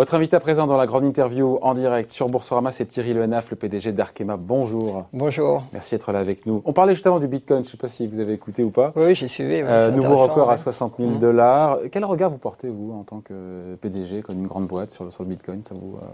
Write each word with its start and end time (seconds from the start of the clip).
Votre 0.00 0.14
invité 0.14 0.34
à 0.34 0.40
présent 0.40 0.66
dans 0.66 0.78
la 0.78 0.86
grande 0.86 1.04
interview 1.04 1.58
en 1.60 1.74
direct 1.74 2.08
sur 2.10 2.26
Boursorama, 2.28 2.72
c'est 2.72 2.86
Thierry 2.86 3.12
Lehenaf, 3.12 3.50
le 3.50 3.56
PDG 3.56 3.92
d'Arkema. 3.92 4.38
Bonjour. 4.38 5.04
Bonjour. 5.12 5.64
Merci 5.74 5.94
d'être 5.94 6.10
là 6.10 6.20
avec 6.20 6.46
nous. 6.46 6.62
On 6.64 6.72
parlait 6.72 6.94
justement 6.94 7.20
du 7.20 7.28
Bitcoin, 7.28 7.58
je 7.58 7.66
ne 7.66 7.70
sais 7.72 7.76
pas 7.76 7.88
si 7.88 8.06
vous 8.06 8.18
avez 8.18 8.32
écouté 8.32 8.64
ou 8.64 8.70
pas. 8.70 8.94
Oui, 8.96 9.14
j'ai 9.14 9.28
suivi. 9.28 9.60
Euh, 9.62 9.90
nouveau 9.90 10.16
record 10.16 10.50
à 10.50 10.56
60 10.56 10.94
000 10.98 11.10
dollars. 11.16 11.80
Quel 11.92 12.06
regard 12.06 12.30
vous 12.30 12.38
portez, 12.38 12.68
vous, 12.70 12.94
en 12.98 13.02
tant 13.02 13.20
que 13.20 13.74
PDG, 13.82 14.22
comme 14.22 14.38
une 14.38 14.46
grande 14.46 14.68
boîte, 14.68 14.90
sur 14.90 15.04
le, 15.04 15.10
sur 15.10 15.22
le 15.22 15.28
Bitcoin 15.28 15.62
ça 15.68 15.74
vous, 15.74 15.98
euh, 15.98 16.06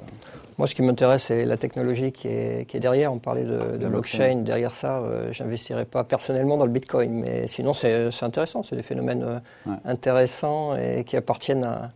Moi, 0.59 0.67
ce 0.67 0.75
qui 0.75 0.83
m'intéresse, 0.83 1.23
c'est 1.29 1.45
la 1.45 1.57
technologie 1.57 2.11
qui 2.11 2.27
est, 2.27 2.67
qui 2.67 2.79
est, 2.79 2.81
derrière. 2.81 3.13
On 3.13 3.21
parlait 3.21 3.45
de, 3.45 3.77
de 3.77 3.87
blockchain. 3.87 4.43
Derrière 4.45 4.73
ça, 4.73 4.97
euh, 4.97 5.29
je 5.31 5.45
n'investirais 5.45 5.85
pas 5.85 6.03
personnellement 6.03 6.57
dans 6.57 6.67
le 6.67 6.73
Bitcoin. 6.73 7.13
Mais 7.13 7.47
sinon, 7.47 7.73
c'est 7.73 8.09
intéressant. 8.21 8.65
C'est 8.65 8.75
des 8.75 8.83
phénomènes 8.83 9.23
euh, 9.23 9.39
ouais. 9.71 9.77
intéressants 9.85 10.75
et 10.75 11.05
qui 11.05 11.17
appartiennent 11.17 11.63
à 11.63 11.93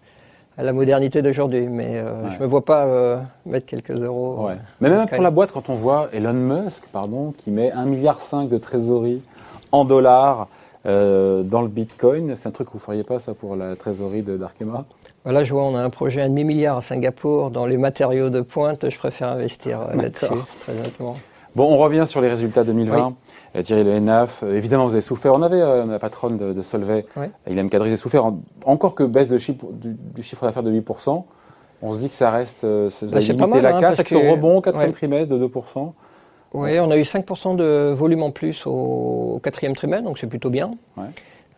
à 0.58 0.62
la 0.62 0.72
modernité 0.72 1.22
d'aujourd'hui. 1.22 1.68
Mais 1.68 1.96
euh, 1.96 2.22
ouais. 2.22 2.30
je 2.32 2.36
ne 2.36 2.42
me 2.42 2.46
vois 2.46 2.64
pas 2.64 2.84
euh, 2.84 3.18
mettre 3.46 3.66
quelques 3.66 3.90
euros. 3.90 4.46
Ouais. 4.46 4.56
Mais 4.80 4.90
même 4.90 5.06
pour 5.06 5.22
la 5.22 5.30
boîte, 5.30 5.52
quand 5.52 5.68
on 5.68 5.74
voit 5.74 6.08
Elon 6.12 6.32
Musk, 6.32 6.84
pardon, 6.92 7.32
qui 7.36 7.50
met 7.50 7.70
1,5 7.70 7.86
milliard 7.86 8.18
de 8.48 8.58
trésorerie 8.58 9.22
en 9.72 9.84
dollars 9.84 10.48
euh, 10.86 11.42
dans 11.42 11.62
le 11.62 11.68
Bitcoin, 11.68 12.34
c'est 12.36 12.48
un 12.48 12.52
truc 12.52 12.68
que 12.68 12.72
vous 12.72 12.78
ne 12.78 12.84
feriez 12.84 13.04
pas 13.04 13.18
ça 13.18 13.34
pour 13.34 13.56
la 13.56 13.76
trésorerie 13.76 14.22
d'Arkema 14.22 14.84
Là, 15.26 15.44
je 15.44 15.52
vois, 15.52 15.64
on 15.64 15.76
a 15.76 15.82
un 15.82 15.90
projet 15.90 16.22
à 16.22 16.28
demi-milliard 16.28 16.78
à 16.78 16.80
Singapour 16.80 17.50
dans 17.50 17.66
les 17.66 17.76
matériaux 17.76 18.30
de 18.30 18.40
pointe. 18.40 18.88
Je 18.88 18.96
préfère 18.96 19.28
investir 19.28 19.80
là-dessus, 19.94 20.26
très 20.62 20.72
honnêtement. 20.72 21.16
Bon, 21.56 21.64
on 21.64 21.78
revient 21.78 22.04
sur 22.06 22.20
les 22.20 22.28
résultats 22.28 22.64
2020. 22.64 23.14
Oui. 23.54 23.62
Thierry 23.62 23.84
Le 23.84 23.92
Henaf, 23.92 24.42
euh, 24.42 24.56
évidemment, 24.56 24.86
vous 24.86 24.92
avez 24.92 25.00
souffert. 25.00 25.32
On 25.34 25.42
avait 25.42 25.60
euh, 25.60 25.84
la 25.84 25.98
patronne 25.98 26.36
de, 26.36 26.52
de 26.52 26.62
Solvay, 26.62 27.04
oui. 27.16 27.26
Ilham 27.48 27.68
Kadri, 27.68 27.88
vous 27.88 27.92
avez 27.94 28.00
souffert. 28.00 28.24
En, 28.24 28.40
encore 28.64 28.94
que 28.94 29.02
baisse 29.02 29.28
de 29.28 29.38
chiffre, 29.38 29.66
du, 29.72 29.96
du, 30.14 30.22
chiffre 30.22 30.44
d'affaires 30.44 30.62
de 30.62 30.72
8%. 30.72 31.24
On 31.82 31.92
se 31.92 31.98
dit 31.98 32.08
que 32.08 32.14
ça 32.14 32.30
reste. 32.30 32.64
Euh, 32.64 32.88
vous 33.02 33.16
avez 33.16 33.24
limité 33.24 33.46
mal, 33.46 33.62
la 33.62 33.76
hein, 33.76 33.80
casse 33.80 33.94
avec 33.94 34.08
que, 34.08 34.18
ce 34.18 34.30
rebond 34.30 34.58
au 34.58 34.60
quatrième 34.60 34.90
ouais. 34.90 34.94
trimestre 34.94 35.34
de 35.34 35.46
2%. 35.46 35.92
Oui, 36.52 36.78
on 36.80 36.90
a 36.90 36.96
eu 36.96 37.02
5% 37.02 37.56
de 37.56 37.90
volume 37.92 38.22
en 38.22 38.30
plus 38.30 38.66
au, 38.66 38.70
au 39.34 39.40
quatrième 39.42 39.74
trimestre, 39.74 40.04
donc 40.04 40.18
c'est 40.18 40.26
plutôt 40.26 40.50
bien. 40.50 40.72
Ouais. 40.96 41.04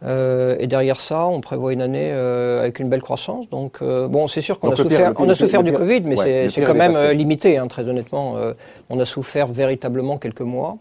Euh, 0.05 0.57
et 0.59 0.67
derrière 0.67 1.01
ça, 1.01 1.27
on 1.27 1.41
prévoit 1.41 1.73
une 1.73 1.83
année 1.83 2.11
euh, 2.13 2.61
avec 2.61 2.81
une 2.81 2.89
belle 2.89 3.03
croissance. 3.03 3.49
Donc, 3.51 3.79
euh, 3.83 4.09
bon, 4.09 4.27
c'est 4.27 4.41
sûr 4.41 4.59
qu'on 4.59 4.73
a 4.73 4.77
souffert, 4.77 5.13
on 5.19 5.29
a 5.29 5.35
souffert 5.35 5.63
du 5.63 5.73
Covid, 5.73 6.01
mais 6.01 6.19
ouais, 6.19 6.49
c'est 6.51 6.63
quand 6.63 6.75
même 6.75 6.97
euh, 6.97 7.13
limité, 7.13 7.57
hein, 7.59 7.69
très 7.69 7.89
honnêtement. 7.89 8.37
Euh, 8.37 8.53
on 8.91 8.99
a 8.99 9.05
souffert 9.05 9.47
véritablement 9.47 10.19
quelques 10.19 10.41
mois. 10.41 10.77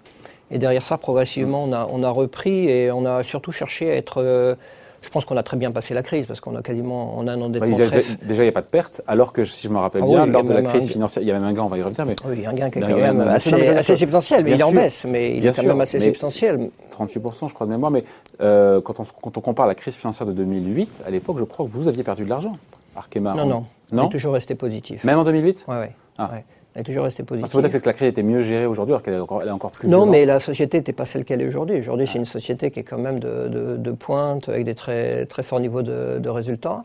Et 0.50 0.58
derrière 0.58 0.82
ça, 0.84 0.98
progressivement, 0.98 1.64
on 1.64 1.72
a, 1.72 1.88
on 1.92 2.04
a 2.04 2.10
repris 2.10 2.68
et 2.68 2.92
on 2.92 3.06
a 3.06 3.24
surtout 3.24 3.52
cherché 3.52 3.92
à 3.92 3.96
être. 3.96 4.58
Je 5.02 5.10
pense 5.10 5.26
qu'on 5.26 5.38
a 5.38 5.44
très 5.44 5.58
bien 5.58 5.72
passé 5.72 5.94
la 5.94 6.04
crise 6.04 6.26
parce 6.26 6.40
qu'on 6.40 6.56
a 6.56 6.62
quasiment 6.62 7.16
on 7.18 7.28
a 7.28 7.34
un 7.34 7.42
endettement 7.42 7.78
bah. 7.78 7.86
Déjà, 8.22 8.44
il 8.44 8.46
n'y 8.46 8.50
a 8.50 8.52
pas 8.52 8.62
de 8.62 8.68
perte, 8.68 9.02
alors 9.08 9.34
que 9.34 9.46
si 9.46 9.68
je 9.68 9.74
me 9.74 9.80
rappelle 9.80 10.04
Ah 10.04 10.08
bien, 10.08 10.24
oui, 10.26 10.30
lors 10.32 10.44
de 10.44 10.54
la 10.54 10.62
crise 10.62 10.90
financière, 10.90 11.24
il 11.24 11.28
y 11.28 11.32
a 11.32 11.34
même 11.36 11.44
un 11.44 11.54
gain, 11.54 11.64
on 11.64 11.68
va 11.68 11.78
y 11.78 11.82
revenir, 11.84 12.06
mais 12.06 12.16
Oui, 12.28 12.46
un 12.46 12.54
gain 12.54 12.70
qui 12.70 12.80
est 12.80 12.82
quand 12.82 12.96
même 12.96 13.22
assez, 13.22 13.68
assez 13.70 13.98
substantiel, 13.98 14.44
mais 14.44 14.52
il 14.52 14.60
est 14.60 14.64
en 14.64 14.72
baisse, 14.72 15.06
mais 15.06 15.38
il 15.38 15.46
est 15.46 15.56
quand 15.56 15.64
même 15.64 15.82
assez 15.82 16.00
substantiel. 16.00 16.70
38%, 16.98 17.50
je 17.50 17.54
crois 17.54 17.66
de 17.66 17.72
mémoire, 17.72 17.92
mais 17.92 18.04
euh, 18.42 18.80
quand, 18.82 19.00
on, 19.00 19.04
quand 19.22 19.38
on 19.38 19.42
compare 19.42 19.66
la 19.68 19.76
crise 19.76 19.96
financière 19.96 20.28
de 20.28 20.34
2008, 20.34 21.02
à 21.06 21.10
l'époque, 21.10 21.38
je 21.40 21.46
crois 21.46 21.66
que 21.66 21.72
vous 21.72 21.88
aviez 21.88 22.04
perdu 22.04 22.24
de 22.26 22.30
l'argent, 22.30 22.52
Arkema. 22.96 23.34
Non, 23.34 23.46
non, 23.46 23.66
on 23.92 23.96
Non 23.96 24.08
est 24.08 24.12
toujours 24.12 24.34
resté 24.34 24.54
positif. 24.56 25.04
Même 25.04 25.18
en 25.18 25.24
2008 25.24 25.66
Ouais, 25.68 25.76
ouais, 25.80 25.92
Ah. 26.18 26.30
ouais. 26.34 26.44
On 26.76 26.80
est 26.80 26.84
toujours 26.84 27.04
resté 27.04 27.24
Ça 27.24 27.28
positif. 27.28 27.54
veut 27.56 27.62
dire 27.70 27.82
que 27.82 27.86
la 27.86 27.94
crise 27.94 28.08
était 28.10 28.24
mieux 28.24 28.44
gérée 28.44 28.66
aujourd'hui, 28.66 28.94
alors 28.94 29.04
qu'elle 29.04 29.16
est 29.16 29.20
encore, 29.20 29.42
elle 29.42 29.50
est 29.50 29.52
encore 29.52 29.72
plus 29.72 29.88
Non, 29.90 29.98
violente. 30.04 30.10
mais 30.12 30.26
la 30.26 30.40
société 30.40 30.78
n'était 30.78 30.94
pas 30.94 31.06
celle 31.06 31.26
qu'elle 31.26 31.42
est 31.42 31.48
aujourd'hui. 31.48 31.78
Aujourd'hui, 31.80 32.08
c'est 32.08 32.18
une 32.18 32.26
société 32.26 32.72
qui 32.72 32.80
est 32.80 32.84
quand 32.84 32.98
même 32.98 33.20
de, 33.20 33.50
de- 33.50 33.78
de 33.78 33.92
pointe, 33.92 34.48
avec 34.48 34.64
des 34.64 34.76
très, 34.76 35.26
très 35.26 35.44
forts 35.44 35.60
niveaux 35.60 35.82
de, 35.82 36.20
de 36.20 36.30
résultats. 36.30 36.84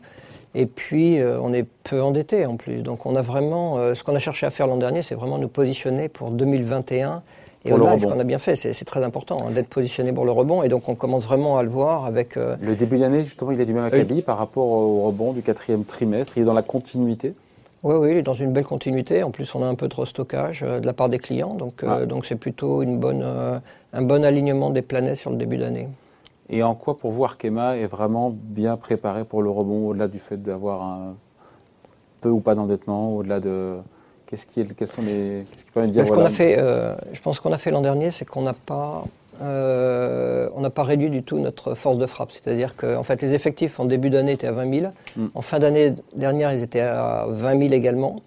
Et 0.55 0.65
puis, 0.65 1.19
euh, 1.19 1.39
on 1.41 1.53
est 1.53 1.65
peu 1.83 2.01
endetté 2.01 2.45
en 2.45 2.57
plus. 2.57 2.81
Donc, 2.81 3.05
on 3.05 3.15
a 3.15 3.21
vraiment. 3.21 3.77
euh, 3.77 3.93
ce 3.93 4.03
qu'on 4.03 4.15
a 4.15 4.19
cherché 4.19 4.45
à 4.45 4.49
faire 4.49 4.67
l'an 4.67 4.77
dernier, 4.77 5.03
c'est 5.03 5.15
vraiment 5.15 5.37
nous 5.37 5.47
positionner 5.47 6.09
pour 6.09 6.31
2021. 6.31 7.21
Et 7.65 7.69
Pour 7.69 7.79
au-delà, 7.79 7.97
ce 7.99 8.05
qu'on 8.05 8.19
a 8.19 8.23
bien 8.23 8.37
fait, 8.39 8.55
c'est 8.55 8.73
c'est 8.73 8.85
très 8.85 9.03
important 9.03 9.37
hein, 9.45 9.51
d'être 9.51 9.67
positionné 9.67 10.11
pour 10.13 10.25
le 10.25 10.31
rebond. 10.31 10.63
Et 10.63 10.69
donc, 10.69 10.87
on 10.89 10.95
commence 10.95 11.25
vraiment 11.25 11.57
à 11.57 11.63
le 11.63 11.69
voir 11.69 12.05
avec. 12.05 12.35
euh, 12.37 12.55
Le 12.61 12.75
début 12.75 12.97
d'année, 12.97 13.23
justement, 13.23 13.51
il 13.51 13.61
est 13.61 13.65
du 13.65 13.73
même 13.73 13.85
acabit 13.85 14.21
par 14.21 14.37
rapport 14.37 14.67
au 14.67 15.01
rebond 15.05 15.31
du 15.33 15.41
quatrième 15.41 15.83
trimestre. 15.85 16.33
Il 16.37 16.41
est 16.43 16.45
dans 16.45 16.53
la 16.53 16.61
continuité. 16.61 17.33
Oui, 17.83 17.95
oui, 17.95 18.11
il 18.11 18.17
est 18.17 18.21
dans 18.23 18.33
une 18.33 18.51
belle 18.53 18.65
continuité. 18.65 19.23
En 19.23 19.31
plus, 19.31 19.53
on 19.55 19.63
a 19.63 19.67
un 19.67 19.75
peu 19.75 19.87
de 19.87 19.95
restockage 19.95 20.63
euh, 20.63 20.79
de 20.79 20.85
la 20.85 20.93
part 20.93 21.09
des 21.09 21.19
clients. 21.19 21.53
Donc, 21.53 21.83
euh, 21.83 21.99
Ah. 22.01 22.05
donc 22.05 22.25
c'est 22.25 22.35
plutôt 22.35 22.81
une 22.81 22.97
bonne, 22.99 23.21
euh, 23.23 23.59
un 23.93 24.01
bon 24.01 24.25
alignement 24.25 24.69
des 24.71 24.81
planètes 24.81 25.19
sur 25.19 25.29
le 25.29 25.37
début 25.37 25.57
d'année. 25.57 25.87
Et 26.49 26.63
en 26.63 26.75
quoi, 26.75 26.97
pour 26.97 27.11
vous, 27.11 27.23
Arkema 27.25 27.77
est 27.77 27.87
vraiment 27.87 28.31
bien 28.33 28.77
préparé 28.77 29.25
pour 29.25 29.41
le 29.41 29.49
rebond, 29.49 29.89
au-delà 29.89 30.07
du 30.07 30.19
fait 30.19 30.41
d'avoir 30.41 30.81
un 30.81 31.15
peu 32.21 32.29
ou 32.29 32.39
pas 32.39 32.55
d'endettement, 32.55 33.15
au-delà 33.15 33.39
de. 33.39 33.75
Qu'est-ce 34.25 34.45
qui 34.45 34.61
est, 34.61 34.73
quels 34.75 34.87
sont 34.87 35.01
les. 35.01 35.45
Qu'est-ce 35.51 35.65
qui 35.65 35.71
permet 35.71 35.87
de 35.89 35.93
dire 35.93 36.05
Ce 36.05 36.11
qu'on 36.11 36.25
a 36.25 36.29
fait, 36.29 36.55
euh, 36.57 36.95
je 37.13 37.21
pense 37.21 37.39
qu'on 37.39 37.51
a 37.53 37.57
fait 37.57 37.71
l'an 37.71 37.81
dernier, 37.81 38.11
c'est 38.11 38.25
qu'on 38.25 38.41
n'a 38.41 38.53
pas, 38.53 39.05
euh, 39.41 40.49
on 40.55 40.61
n'a 40.61 40.69
pas 40.69 40.83
réduit 40.83 41.09
du 41.09 41.23
tout 41.23 41.39
notre 41.39 41.75
force 41.75 41.97
de 41.97 42.05
frappe. 42.05 42.31
C'est-à-dire 42.31 42.75
que, 42.75 42.95
en 42.95 43.03
fait, 43.03 43.21
les 43.21 43.33
effectifs 43.33 43.79
en 43.79 43.85
début 43.85 44.09
d'année 44.09 44.33
étaient 44.33 44.47
à 44.47 44.51
20 44.51 44.79
000. 44.79 44.91
Mm. 45.15 45.25
En 45.35 45.41
fin 45.41 45.59
d'année 45.59 45.93
dernière, 46.15 46.53
ils 46.53 46.63
étaient 46.63 46.81
à 46.81 47.25
20 47.29 47.59
000 47.59 47.73
également. 47.73 48.17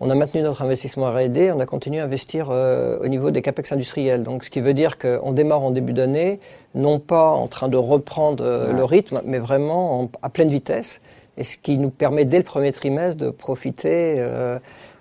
On 0.00 0.10
a 0.10 0.14
maintenu 0.16 0.42
notre 0.42 0.62
investissement 0.62 1.10
R&D, 1.12 1.52
on 1.54 1.60
a 1.60 1.66
continué 1.66 2.00
à 2.00 2.04
investir 2.04 2.48
euh, 2.50 2.98
au 3.00 3.06
niveau 3.06 3.30
des 3.30 3.40
capex 3.40 3.70
industriels. 3.70 4.24
Donc, 4.24 4.44
ce 4.44 4.50
qui 4.50 4.60
veut 4.60 4.74
dire 4.74 4.98
qu'on 4.98 5.30
démarre 5.32 5.62
en 5.62 5.70
début 5.70 5.92
d'année, 5.92 6.40
non 6.74 6.98
pas 6.98 7.30
en 7.30 7.46
train 7.46 7.68
de 7.68 7.76
reprendre 7.76 8.42
euh, 8.44 8.72
le 8.72 8.82
rythme, 8.84 9.20
mais 9.24 9.38
vraiment 9.38 10.00
en- 10.02 10.10
à 10.22 10.28
pleine 10.28 10.48
vitesse. 10.48 11.00
Et 11.38 11.44
ce 11.44 11.56
qui 11.56 11.78
nous 11.78 11.90
permet 11.90 12.24
dès 12.24 12.38
le 12.38 12.42
premier 12.44 12.72
trimestre 12.72 13.16
de 13.16 13.30
profiter 13.30 14.16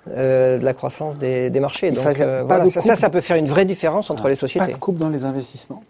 euh, 0.10 0.58
de 0.58 0.66
la 0.66 0.74
croissance 0.74 1.18
des, 1.18 1.50
des 1.50 1.60
marchés. 1.60 1.92
Donc 1.92 2.20
euh, 2.20 2.42
pas 2.44 2.56
voilà, 2.58 2.66
ça, 2.72 2.82
ça, 2.82 2.96
ça 2.96 3.10
peut 3.10 3.22
faire 3.22 3.38
une 3.38 3.46
vraie 3.48 3.66
différence 3.66 4.10
entre 4.10 4.26
Ah, 4.26 4.30
les 4.30 4.36
Pas 4.36 4.40
sociétés. 4.40 4.72
de 4.72 4.78
coupe 4.78 4.98
dans 4.98 5.10
les 5.10 5.26
investissements 5.26 5.84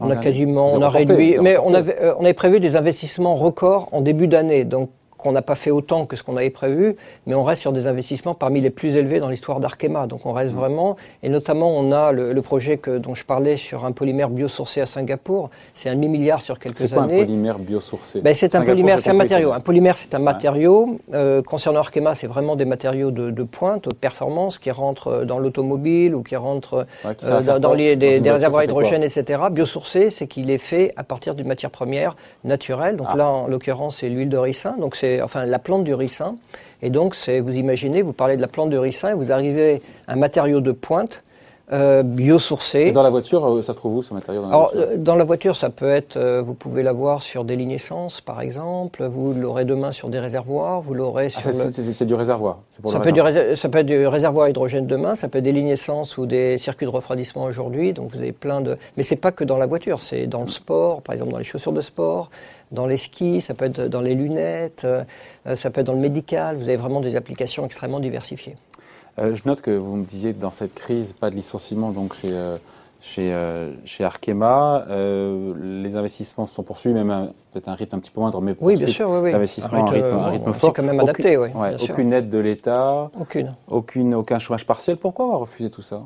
On 0.00 0.10
a 0.10 0.16
quasiment, 0.16 0.68
on 0.72 0.82
a 0.82 0.90
réduit, 0.90 1.38
mais 1.40 1.56
on 1.58 1.72
avait, 1.72 1.96
euh, 2.00 2.14
on 2.18 2.24
avait 2.24 2.34
prévu 2.34 2.60
des 2.60 2.76
investissements 2.76 3.34
records 3.34 3.88
en 3.92 4.02
début 4.02 4.28
d'année, 4.28 4.64
donc 4.64 4.90
qu'on 5.26 5.32
n'a 5.32 5.42
pas 5.42 5.56
fait 5.56 5.72
autant 5.72 6.04
que 6.04 6.14
ce 6.14 6.22
qu'on 6.22 6.36
avait 6.36 6.50
prévu, 6.50 6.96
mais 7.26 7.34
on 7.34 7.42
reste 7.42 7.60
sur 7.62 7.72
des 7.72 7.86
investissements 7.88 8.34
parmi 8.34 8.60
les 8.60 8.70
plus 8.70 8.96
élevés 8.96 9.18
dans 9.18 9.28
l'histoire 9.28 9.58
d'Arkema. 9.60 10.06
Donc 10.06 10.24
on 10.24 10.32
reste 10.32 10.52
Mmh. 10.52 10.58
vraiment, 10.58 10.96
et 11.24 11.28
notamment 11.28 11.70
on 11.76 11.90
a 11.90 12.12
le, 12.12 12.32
le 12.32 12.42
projet 12.42 12.76
que, 12.76 12.98
dont 12.98 13.14
je 13.16 13.24
parlais 13.24 13.56
sur 13.56 13.84
un 13.84 13.90
polymère 13.90 14.28
biosourcé 14.30 14.80
à 14.80 14.86
Singapour. 14.86 15.50
C'est 15.74 15.88
un 15.88 15.94
demi-milliard 15.96 16.40
sur 16.40 16.58
quelques 16.60 16.78
C'est 16.78 16.92
quoi 16.92 17.02
un 17.02 17.04
années. 17.06 17.24
polymère 17.24 17.58
biosourcé? 17.58 18.20
Ben, 18.20 18.32
c'est 18.34 18.54
un 18.54 18.62
polymère, 18.62 19.00
c'est 19.00 19.10
un 19.10 19.14
matériau. 19.14 19.52
Un 19.52 19.60
polymère, 19.60 19.98
c'est 19.98 20.14
un 20.14 20.20
matériau. 20.20 20.98
Euh, 21.12 21.42
concernant 21.42 21.80
Arkema, 21.80 22.14
c'est 22.14 22.28
vraiment 22.28 22.54
des 22.54 22.64
matériaux 22.64 23.10
de, 23.10 23.30
de 23.32 23.42
pointe, 23.42 23.88
haute 23.88 23.98
performance, 23.98 24.58
qui 24.58 24.70
rentrent 24.70 25.08
euh, 25.08 25.24
dans 25.24 25.40
l'automobile 25.40 26.14
ou 26.14 26.22
qui 26.22 26.36
rentrent 26.36 26.86
Ouais, 27.04 27.14
qui 27.16 27.26
euh, 27.26 27.58
dans, 27.58 27.72
les, 27.74 27.96
des, 27.96 28.18
réservoirs 28.30 28.62
ça 28.62 28.68
fait 28.68 28.72
quoi? 28.72 28.82
hydrogène, 28.84 29.02
etc. 29.02 29.42
Biosourcé, 29.50 30.10
c'est 30.10 30.26
qu'il 30.28 30.50
est 30.52 30.58
fait 30.58 30.92
à 30.96 31.02
partir 31.02 31.34
d'une 31.34 31.48
matière 31.48 31.70
première 31.70 32.14
naturelle. 32.44 32.96
Donc 32.96 33.08
Ah. 33.10 33.16
là, 33.16 33.28
en 33.30 33.46
l'occurrence, 33.48 33.96
c'est 33.98 34.08
l'huile 34.08 34.28
de 34.28 34.36
ricin. 34.38 34.76
Donc 34.78 34.94
c'est 34.94 35.15
enfin 35.22 35.46
la 35.46 35.58
plante 35.58 35.84
du 35.84 35.94
ricin. 35.94 36.36
Et 36.82 36.90
donc, 36.90 37.16
vous 37.16 37.52
imaginez, 37.54 38.02
vous 38.02 38.12
parlez 38.12 38.36
de 38.36 38.42
la 38.42 38.48
plante 38.48 38.70
de 38.70 38.76
ricin 38.76 39.10
et 39.10 39.14
vous 39.14 39.32
arrivez 39.32 39.82
à 40.06 40.12
un 40.12 40.16
matériau 40.16 40.60
de 40.60 40.72
pointe 40.72 41.22
euh, 41.72 42.02
biosourcé. 42.04 42.80
Et 42.80 42.92
dans 42.92 43.02
la 43.02 43.10
voiture, 43.10 43.44
euh, 43.44 43.60
ça 43.62 43.72
se 43.72 43.78
trouve 43.78 43.96
où 43.96 44.02
ce 44.02 44.14
matériau 44.14 44.40
dans 44.42 44.48
la 44.48 44.54
Alors, 44.54 44.72
voiture 44.72 44.90
euh, 44.92 44.96
dans 44.98 45.16
la 45.16 45.24
voiture, 45.24 45.56
ça 45.56 45.68
peut 45.70 45.90
être, 45.90 46.16
euh, 46.16 46.40
vous 46.40 46.54
pouvez 46.54 46.82
l'avoir 46.82 47.22
sur 47.22 47.44
des 47.44 47.56
lignes 47.56 47.72
essence, 47.72 48.20
par 48.20 48.40
exemple. 48.40 49.04
Vous 49.06 49.34
l'aurez 49.34 49.64
demain 49.64 49.90
sur 49.92 50.08
des 50.08 50.20
réservoirs. 50.20 50.80
Vous 50.80 50.94
l'aurez 50.94 51.26
Ah, 51.36 51.40
sur 51.40 51.52
c'est- 51.52 51.64
le. 51.66 51.70
c'est 51.72 51.92
c'est 51.92 52.06
du 52.06 52.14
réservoir. 52.14 52.58
c'est 52.70 52.80
pour 52.82 52.92
Ça 52.92 52.98
le 52.98 53.04
peut, 53.04 53.12
du 53.12 53.56
ça 53.56 53.68
peut 53.68 53.78
être 53.78 53.86
du 53.86 54.06
réservoir 54.06 54.46
à 54.46 54.50
hydrogène 54.50 54.86
demain, 54.86 55.14
ça 55.16 55.28
peut 55.28 55.38
être 55.38 55.44
des 55.44 55.52
lignes 55.52 55.68
essence 55.68 56.16
ou 56.18 56.26
des 56.26 56.58
circuits 56.58 56.86
de 56.86 56.90
refroidissement 56.92 57.44
aujourd'hui. 57.44 57.92
Donc 57.92 58.10
vous 58.10 58.18
avez 58.18 58.32
plein 58.32 58.60
de. 58.60 58.76
Mais 58.96 59.02
c'est 59.02 59.16
pas 59.16 59.32
que 59.32 59.42
dans 59.44 59.58
la 59.58 59.66
voiture, 59.66 60.00
c'est 60.00 60.26
dans 60.26 60.42
le 60.42 60.48
sport, 60.48 61.02
par 61.02 61.14
exemple 61.14 61.32
dans 61.32 61.38
les 61.38 61.44
chaussures 61.44 61.72
de 61.72 61.80
sport, 61.80 62.30
dans 62.72 62.86
les 62.86 62.96
skis, 62.96 63.40
ça 63.40 63.54
peut 63.54 63.64
être 63.64 63.80
dans 63.82 64.00
les 64.00 64.14
lunettes, 64.14 64.82
euh, 64.84 65.02
ça 65.56 65.70
peut 65.70 65.80
être 65.80 65.86
dans 65.86 65.92
le 65.94 66.00
médical. 66.00 66.56
Vous 66.56 66.64
avez 66.64 66.76
vraiment 66.76 67.00
des 67.00 67.14
applications 67.16 67.64
extrêmement 67.64 68.00
diversifiées. 68.00 68.56
Euh, 69.18 69.34
je 69.34 69.42
note 69.46 69.60
que 69.62 69.70
vous 69.70 69.96
me 69.96 70.04
disiez 70.04 70.34
que 70.34 70.40
dans 70.40 70.50
cette 70.50 70.74
crise, 70.74 71.12
pas 71.12 71.30
de 71.30 71.36
licenciement 71.36 71.90
donc 71.90 72.12
chez, 72.14 72.28
euh, 72.30 72.56
chez, 73.00 73.32
euh, 73.32 73.72
chez 73.86 74.04
Arkema. 74.04 74.84
Euh, 74.90 75.54
les 75.82 75.96
investissements 75.96 76.46
se 76.46 76.54
sont 76.54 76.62
poursuivis, 76.62 76.94
même 76.94 77.30
peut-être 77.52 77.68
un 77.68 77.74
rythme 77.74 77.96
un 77.96 77.98
petit 78.00 78.10
peu 78.10 78.20
moindre, 78.20 78.40
mais 78.42 78.54
Oui, 78.60 78.76
bien 78.76 78.88
sûr, 78.88 79.08
oui, 79.08 79.18
oui. 79.22 79.32
un 79.32 79.38
rythme, 79.38 79.74
un 79.74 80.28
rythme 80.28 80.52
c'est 80.52 80.58
fort. 80.60 80.72
quand 80.74 80.82
même 80.82 80.96
Aucune- 80.96 81.08
adapté, 81.08 81.36
oui. 81.38 81.48
ouais, 81.54 81.68
bien 81.70 81.78
sûr. 81.78 81.94
aucune 81.94 82.12
aide 82.12 82.28
de 82.28 82.38
l'État, 82.38 83.10
Aucune. 83.18 83.54
aucune, 83.68 84.14
aucun 84.14 84.38
chômage 84.38 84.66
partiel. 84.66 84.98
Pourquoi 84.98 85.24
avoir 85.24 85.40
refusé 85.40 85.70
tout 85.70 85.82
ça? 85.82 86.02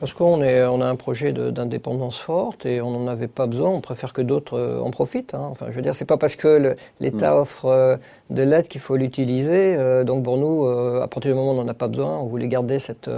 Parce 0.00 0.12
qu'on 0.12 0.40
on 0.42 0.80
a 0.80 0.86
un 0.86 0.96
projet 0.96 1.32
d'indépendance 1.32 2.20
forte 2.20 2.66
et 2.66 2.80
on 2.80 2.90
n'en 2.92 3.08
avait 3.08 3.26
pas 3.26 3.46
besoin. 3.46 3.70
On 3.70 3.80
préfère 3.80 4.12
que 4.12 4.22
d'autres 4.22 4.56
euh, 4.56 4.80
en 4.80 4.90
profitent. 4.92 5.34
hein. 5.34 5.48
Enfin, 5.50 5.66
je 5.70 5.74
veux 5.74 5.82
dire, 5.82 5.96
c'est 5.96 6.04
pas 6.04 6.16
parce 6.16 6.36
que 6.36 6.76
l'État 7.00 7.34
Mm. 7.34 7.38
offre 7.38 7.64
euh, 7.66 7.96
de 8.30 8.42
l'aide 8.42 8.68
qu'il 8.68 8.80
faut 8.80 8.96
l'utiliser. 8.96 9.74
Euh, 9.76 10.04
donc 10.04 10.22
pour 10.22 10.36
nous, 10.36 10.64
euh, 10.66 11.02
à 11.02 11.08
partir 11.08 11.32
du 11.32 11.36
moment 11.36 11.50
où 11.50 11.54
on 11.54 11.62
n'en 11.64 11.68
a 11.68 11.74
pas 11.74 11.88
besoin, 11.88 12.16
on 12.18 12.26
voulait 12.26 12.46
garder 12.46 12.78
cette, 12.78 13.10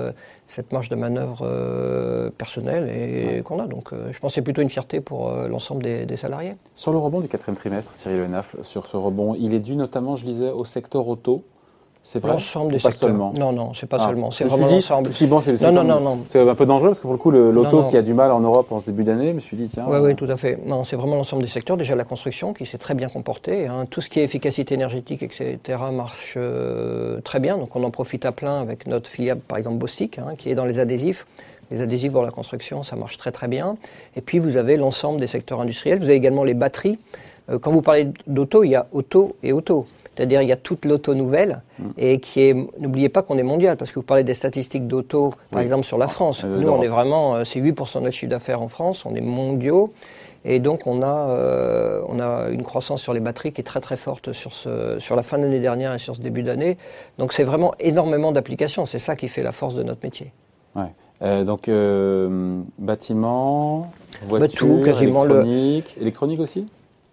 cette 0.49 0.73
marge 0.73 0.88
de 0.88 0.97
manœuvre 0.97 2.31
personnelle 2.38 2.88
et 2.88 3.43
qu'on 3.43 3.59
a. 3.61 3.67
Donc 3.67 3.91
je 3.93 4.19
pense 4.19 4.31
que 4.33 4.35
c'est 4.37 4.43
plutôt 4.43 4.62
une 4.62 4.71
fierté 4.71 5.00
pour 5.00 5.31
l'ensemble 5.31 5.83
des, 5.83 6.06
des 6.06 6.17
salariés. 6.17 6.55
Sur 6.75 6.93
le 6.93 6.99
rebond 6.99 7.21
du 7.21 7.29
quatrième 7.29 7.56
trimestre, 7.56 7.93
Thierry 7.97 8.19
Lenaf, 8.19 8.56
sur 8.62 8.87
ce 8.87 8.97
rebond, 8.97 9.35
il 9.38 9.53
est 9.55 9.61
dû 9.61 9.76
notamment, 9.76 10.17
je 10.17 10.25
lisais, 10.25 10.50
au 10.50 10.65
secteur 10.65 11.06
auto. 11.09 11.44
C'est 12.02 12.19
vrai 12.19 12.32
L'ensemble 12.32 12.73
des 12.73 12.79
pas 12.79 12.91
secteurs. 12.91 13.11
Seulement. 13.11 13.32
Non, 13.38 13.52
non, 13.52 13.75
c'est 13.75 13.87
pas 13.87 13.99
ah. 14.00 14.06
seulement. 14.06 14.31
C'est 14.31 14.44
vraiment 14.44 14.67
l'ensemble. 14.67 15.12
Je 15.12 15.26
bon, 15.26 15.41
c'est 15.43 15.61
non, 15.70 15.85
non, 15.85 16.00
non, 16.00 16.19
C'est 16.29 16.49
un 16.49 16.55
peu 16.55 16.64
dangereux 16.64 16.88
parce 16.88 16.99
que 16.99 17.02
pour 17.02 17.12
le 17.12 17.19
coup, 17.19 17.31
l'auto 17.31 17.85
qui 17.85 17.97
a 17.97 18.02
du 18.02 18.14
mal 18.14 18.32
en 18.32 18.41
Europe 18.41 18.73
en 18.73 18.81
ce 18.81 18.87
début 18.87 19.05
d'année, 19.05 19.29
je 19.29 19.35
me 19.35 19.41
suis 19.41 19.56
dit, 19.56 19.69
tiens. 19.69 19.85
Oui, 19.87 19.99
oui, 20.00 20.14
tout 20.14 20.26
à 20.29 20.37
fait. 20.37 20.58
Non, 20.64 20.85
c'est 20.85 20.97
vraiment 20.97 21.17
l'ensemble 21.17 21.43
des 21.43 21.49
secteurs. 21.49 21.76
Déjà, 21.76 21.94
la 21.94 22.05
construction 22.05 22.55
qui 22.55 22.64
s'est 22.64 22.79
très 22.79 22.94
bien 22.94 23.08
comportée. 23.08 23.67
Hein. 23.67 23.87
Tout 23.91 24.00
ce 24.00 24.08
qui 24.08 24.20
est 24.20 24.25
efficacité 24.25 24.75
énergétique, 24.75 25.23
etc., 25.23 25.58
marche 25.93 26.35
euh, 26.37 27.20
très 27.20 27.38
bien. 27.38 27.58
Donc, 27.58 27.76
on 27.76 27.85
en 27.85 27.91
profite 27.91 28.25
à 28.25 28.32
plein 28.32 28.61
avec 28.61 28.87
notre 28.87 29.08
filiale, 29.08 29.38
par 29.38 29.58
exemple, 29.58 29.76
Bostik, 29.76 30.19
hein, 30.19 30.35
qui 30.38 30.50
est 30.50 30.55
dans 30.55 30.64
les 30.64 30.79
adhésifs. 30.79 31.26
Les 31.70 31.82
adhésifs 31.82 32.12
pour 32.12 32.23
la 32.23 32.31
construction, 32.31 32.82
ça 32.82 32.97
marche 32.97 33.19
très, 33.19 33.31
très 33.31 33.47
bien. 33.47 33.76
Et 34.17 34.23
puis, 34.23 34.38
vous 34.38 34.56
avez 34.56 34.76
l'ensemble 34.76 35.20
des 35.20 35.26
secteurs 35.26 35.61
industriels. 35.61 35.99
Vous 35.99 36.05
avez 36.05 36.14
également 36.14 36.44
les 36.44 36.55
batteries. 36.55 36.99
Euh, 37.50 37.58
quand 37.58 37.70
vous 37.70 37.82
parlez 37.82 38.08
d'auto, 38.26 38.64
il 38.64 38.70
y 38.70 38.75
a 38.75 38.87
auto 38.93 39.37
et 39.43 39.52
auto. 39.52 39.87
C'est-à-dire 40.20 40.43
il 40.43 40.49
y 40.50 40.52
a 40.52 40.56
toute 40.56 40.84
l'auto 40.84 41.14
nouvelle 41.14 41.62
mm. 41.78 41.84
et 41.96 42.20
qui 42.20 42.43
est. 42.43 42.55
N'oubliez 42.78 43.08
pas 43.08 43.22
qu'on 43.22 43.38
est 43.38 43.43
mondial 43.43 43.78
parce 43.78 43.90
que 43.90 43.94
vous 43.94 44.05
parlez 44.05 44.22
des 44.22 44.34
statistiques 44.34 44.87
d'auto, 44.87 45.31
par 45.50 45.62
exemple 45.62 45.87
sur 45.87 45.96
la 45.96 46.08
France. 46.08 46.43
Euh, 46.44 46.58
Nous, 46.58 46.69
on 46.69 46.82
est 46.82 46.88
vraiment, 46.88 47.37
euh, 47.37 47.44
c'est 47.44 47.58
8% 47.58 48.00
de 48.00 48.05
notre 48.05 48.14
chiffre 48.14 48.28
d'affaires 48.28 48.61
en 48.61 48.69
France. 48.69 49.06
On 49.06 49.14
est 49.14 49.22
mondiaux 49.22 49.94
et 50.44 50.58
donc 50.58 50.87
on 50.87 51.00
a, 51.00 51.31
euh, 51.31 52.02
on 52.06 52.20
a 52.20 52.50
une 52.50 52.64
croissance 52.64 53.00
sur 53.00 53.14
les 53.14 53.20
batteries 53.20 53.52
qui 53.52 53.62
est 53.62 53.64
très 53.64 53.81
très 53.81 53.96
forte 53.96 54.34
sur 54.34 54.52
ce, 54.52 54.99
sur 54.99 55.17
la 55.17 55.22
fin 55.22 55.38
de 55.38 55.44
l'année 55.44 55.58
dernière 55.58 55.94
et 55.94 55.99
sur 55.99 56.14
ce 56.14 56.20
début 56.20 56.43
d'année. 56.43 56.76
Donc 57.16 57.32
c'est 57.32 57.44
vraiment 57.44 57.73
énormément 57.81 58.31
d'applications. 58.31 58.84
C'est 58.84 58.99
ça 58.99 59.16
qui 59.16 59.26
fait 59.28 59.43
la 59.43 59.52
force 59.52 59.75
de 59.75 59.82
notre 59.82 60.00
métier. 60.05 60.32
Ouais. 60.76 61.44
donc 61.44 61.70
bâtiment, 62.78 63.90
bah, 64.20 64.38
voiture, 64.38 64.87
électronique, 64.87 65.96
électronique 65.99 66.40
aussi? 66.40 66.66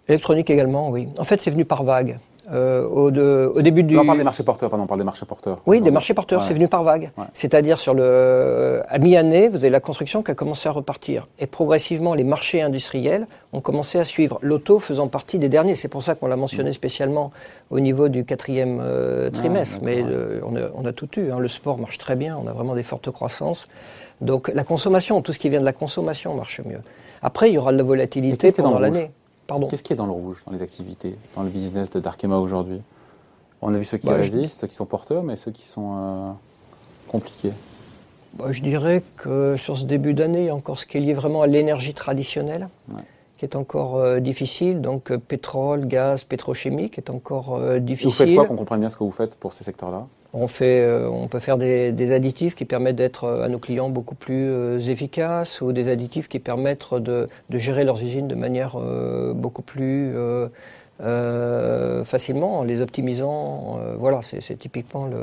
Électronique 0.09 0.49
également, 0.49 0.89
oui. 0.89 1.07
En 1.17 1.23
fait, 1.23 1.41
c'est 1.41 1.51
venu 1.51 1.63
par 1.63 1.85
vague. 1.85 2.17
Euh, 2.51 2.87
au, 2.87 3.09
au, 3.09 3.61
début 3.61 3.83
du. 3.83 3.97
On 3.97 4.05
parle 4.05 4.19
des 4.19 4.23
marchés 4.23 4.43
porteurs, 4.43 4.69
pardon, 4.69 4.85
on 4.85 4.87
parle 4.87 5.01
des 5.01 5.05
marchés 5.05 5.25
porteurs. 5.25 5.59
Oui, 5.65 5.81
des 5.81 5.91
marchés 5.91 6.13
porteurs, 6.13 6.43
c'est 6.47 6.53
venu 6.53 6.67
par 6.67 6.83
vague. 6.83 7.11
C'est-à-dire 7.33 7.77
sur 7.77 7.93
le, 7.93 8.81
à 8.87 8.97
mi-année, 8.99 9.49
vous 9.49 9.57
avez 9.57 9.69
la 9.69 9.81
construction 9.81 10.23
qui 10.23 10.31
a 10.31 10.35
commencé 10.35 10.69
à 10.69 10.71
repartir, 10.71 11.27
et 11.39 11.47
progressivement 11.47 12.13
les 12.13 12.23
marchés 12.23 12.61
industriels 12.61 13.27
ont 13.51 13.59
commencé 13.59 13.99
à 13.99 14.05
suivre. 14.05 14.39
L'auto 14.41 14.79
faisant 14.79 15.07
partie 15.07 15.39
des 15.39 15.49
derniers, 15.49 15.75
c'est 15.75 15.89
pour 15.89 16.03
ça 16.03 16.15
qu'on 16.15 16.27
l'a 16.27 16.37
mentionné 16.37 16.71
spécialement 16.71 17.31
au 17.69 17.79
niveau 17.81 18.07
du 18.07 18.23
quatrième 18.23 18.79
euh, 18.81 19.29
trimestre. 19.29 19.79
Mais 19.81 20.01
euh, 20.01 20.39
on, 20.45 20.55
a, 20.55 20.69
on, 20.73 20.85
a, 20.85 20.93
tout 20.93 21.19
eu. 21.19 21.31
Hein. 21.31 21.39
Le 21.39 21.47
sport 21.49 21.77
marche 21.77 21.97
très 21.97 22.15
bien, 22.15 22.37
on 22.41 22.47
a 22.47 22.53
vraiment 22.53 22.75
des 22.75 22.83
fortes 22.83 23.11
croissances. 23.11 23.67
Donc 24.21 24.49
la 24.53 24.63
consommation, 24.63 25.21
tout 25.21 25.33
ce 25.33 25.39
qui 25.39 25.49
vient 25.49 25.59
de 25.59 25.65
la 25.65 25.73
consommation 25.73 26.33
marche 26.33 26.61
mieux. 26.65 26.79
Après, 27.21 27.49
il 27.49 27.53
y 27.53 27.57
aura 27.57 27.73
de 27.73 27.77
la 27.77 27.83
volatilité 27.83 28.51
pendant 28.51 28.79
l'année. 28.79 29.11
Qu'est-ce 29.69 29.83
qui 29.83 29.93
est 29.93 29.97
dans 29.97 30.05
le 30.05 30.11
rouge 30.11 30.43
dans 30.45 30.51
les 30.51 30.61
activités, 30.61 31.17
dans 31.35 31.43
le 31.43 31.49
business 31.49 31.89
de 31.89 31.99
Darkema 31.99 32.37
aujourd'hui? 32.37 32.81
On 33.61 33.73
a 33.73 33.77
vu 33.77 33.85
ceux 33.85 33.97
qui 33.97 34.07
bah, 34.07 34.15
résistent, 34.15 34.61
ceux 34.61 34.67
qui 34.67 34.75
sont 34.75 34.85
porteurs, 34.85 35.23
mais 35.23 35.35
ceux 35.35 35.51
qui 35.51 35.63
sont 35.63 35.95
euh, 35.95 36.31
compliqués. 37.07 37.53
Bah, 38.33 38.51
je 38.51 38.61
dirais 38.61 39.03
que 39.15 39.55
sur 39.57 39.77
ce 39.77 39.85
début 39.85 40.13
d'année, 40.13 40.41
il 40.41 40.45
y 40.45 40.49
a 40.49 40.55
encore 40.55 40.77
ce 40.77 40.85
qui 40.85 40.97
est 40.97 40.99
lié 40.99 41.13
vraiment 41.13 41.41
à 41.41 41.47
l'énergie 41.47 41.93
traditionnelle, 41.93 42.67
qui 43.37 43.45
est 43.45 43.55
encore 43.55 43.95
euh, 43.97 44.19
difficile. 44.19 44.81
Donc 44.81 45.11
euh, 45.11 45.17
pétrole, 45.17 45.87
gaz, 45.87 46.23
pétrochimique 46.23 46.97
est 46.97 47.09
encore 47.09 47.59
difficile. 47.79 48.09
vous 48.09 48.15
faites 48.15 48.35
quoi 48.35 48.45
qu'on 48.45 48.57
comprenne 48.57 48.81
bien 48.81 48.89
ce 48.89 48.97
que 48.97 49.03
vous 49.03 49.11
faites 49.11 49.35
pour 49.35 49.53
ces 49.53 49.63
secteurs-là? 49.63 50.07
On, 50.33 50.47
fait, 50.47 50.81
euh, 50.81 51.09
on 51.09 51.27
peut 51.27 51.39
faire 51.39 51.57
des, 51.57 52.11
additifs 52.11 52.55
qui 52.55 52.65
permettent 52.65 52.95
d'être 52.95 53.23
euh, 53.23 53.43
à 53.43 53.49
nos 53.49 53.59
clients 53.59 53.89
beaucoup 53.89 54.15
plus 54.15 54.49
euh, 54.49 54.79
efficaces 54.79 55.61
ou 55.61 55.71
des 55.71 55.87
additifs 55.87 56.27
qui 56.27 56.39
permettent 56.39 56.93
de, 56.93 57.29
gérer 57.51 57.83
leurs 57.83 58.01
usines 58.03 58.27
de 58.27 58.35
manière 58.35 58.77
beaucoup 59.33 59.61
plus 59.61 60.13
facilement 60.99 62.59
en 62.59 62.63
les 62.63 62.81
optimisant. 62.81 63.79
voilà, 63.97 64.21
c'est 64.23 64.59
typiquement 64.59 65.05
le. 65.05 65.17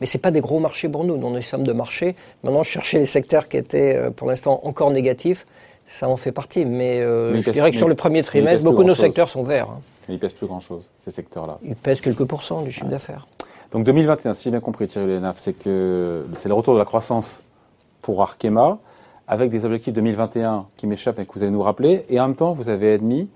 Mais 0.00 0.06
c'est 0.06 0.18
pas 0.18 0.30
des 0.30 0.40
gros 0.40 0.60
marchés 0.60 0.88
pour 0.88 1.04
nous. 1.04 1.16
Nous, 1.16 1.26
on 1.26 1.36
est 1.36 1.42
somme 1.42 1.64
de 1.64 1.72
marché. 1.72 2.14
Maintenant, 2.42 2.62
je 2.62 2.70
cherchais 2.70 2.98
les 2.98 3.06
secteurs 3.06 3.48
qui 3.48 3.56
étaient 3.56 4.10
pour 4.16 4.28
l'instant 4.28 4.60
encore 4.64 4.90
négatifs. 4.90 5.46
Ça 5.86 6.08
en 6.08 6.16
fait 6.16 6.32
partie. 6.32 6.64
Mais, 6.64 7.00
je 7.00 7.50
dirais 7.50 7.70
que 7.70 7.76
sur 7.76 7.88
le 7.88 7.94
premier 7.94 8.22
trimestre, 8.22 8.64
beaucoup 8.64 8.82
de 8.82 8.88
nos 8.88 8.94
secteurs 8.94 9.28
sont 9.28 9.42
verts. 9.42 9.68
Hein. 9.70 9.80
Mais 10.08 10.14
ils 10.14 10.20
pèsent 10.20 10.32
plus 10.32 10.46
grand-chose, 10.46 10.88
ces 10.96 11.10
secteurs-là. 11.10 11.58
Ils 11.62 11.76
pèsent 11.76 12.00
quelques 12.00 12.24
pourcents 12.24 12.62
du 12.62 12.72
chiffre 12.72 12.86
d'affaires. 12.86 13.26
Donc 13.72 13.84
2021, 13.84 14.32
si 14.32 14.44
j'ai 14.44 14.50
bien 14.50 14.60
compris 14.60 14.86
Thierry 14.86 15.08
Lénaf, 15.08 15.36
c'est 15.38 15.52
que 15.52 16.24
c'est 16.34 16.48
le 16.48 16.54
retour 16.54 16.72
de 16.72 16.78
la 16.78 16.86
croissance 16.86 17.42
pour 18.00 18.22
Arkema, 18.22 18.78
avec 19.26 19.50
des 19.50 19.66
objectifs 19.66 19.92
2021 19.92 20.66
qui 20.78 20.86
m'échappent 20.86 21.18
et 21.18 21.26
que 21.26 21.32
vous 21.34 21.42
allez 21.42 21.52
nous 21.52 21.62
rappeler, 21.62 22.06
et 22.08 22.18
en 22.18 22.28
même 22.28 22.36
temps, 22.36 22.54
vous 22.54 22.70
avez 22.70 22.94
admis 22.94 23.28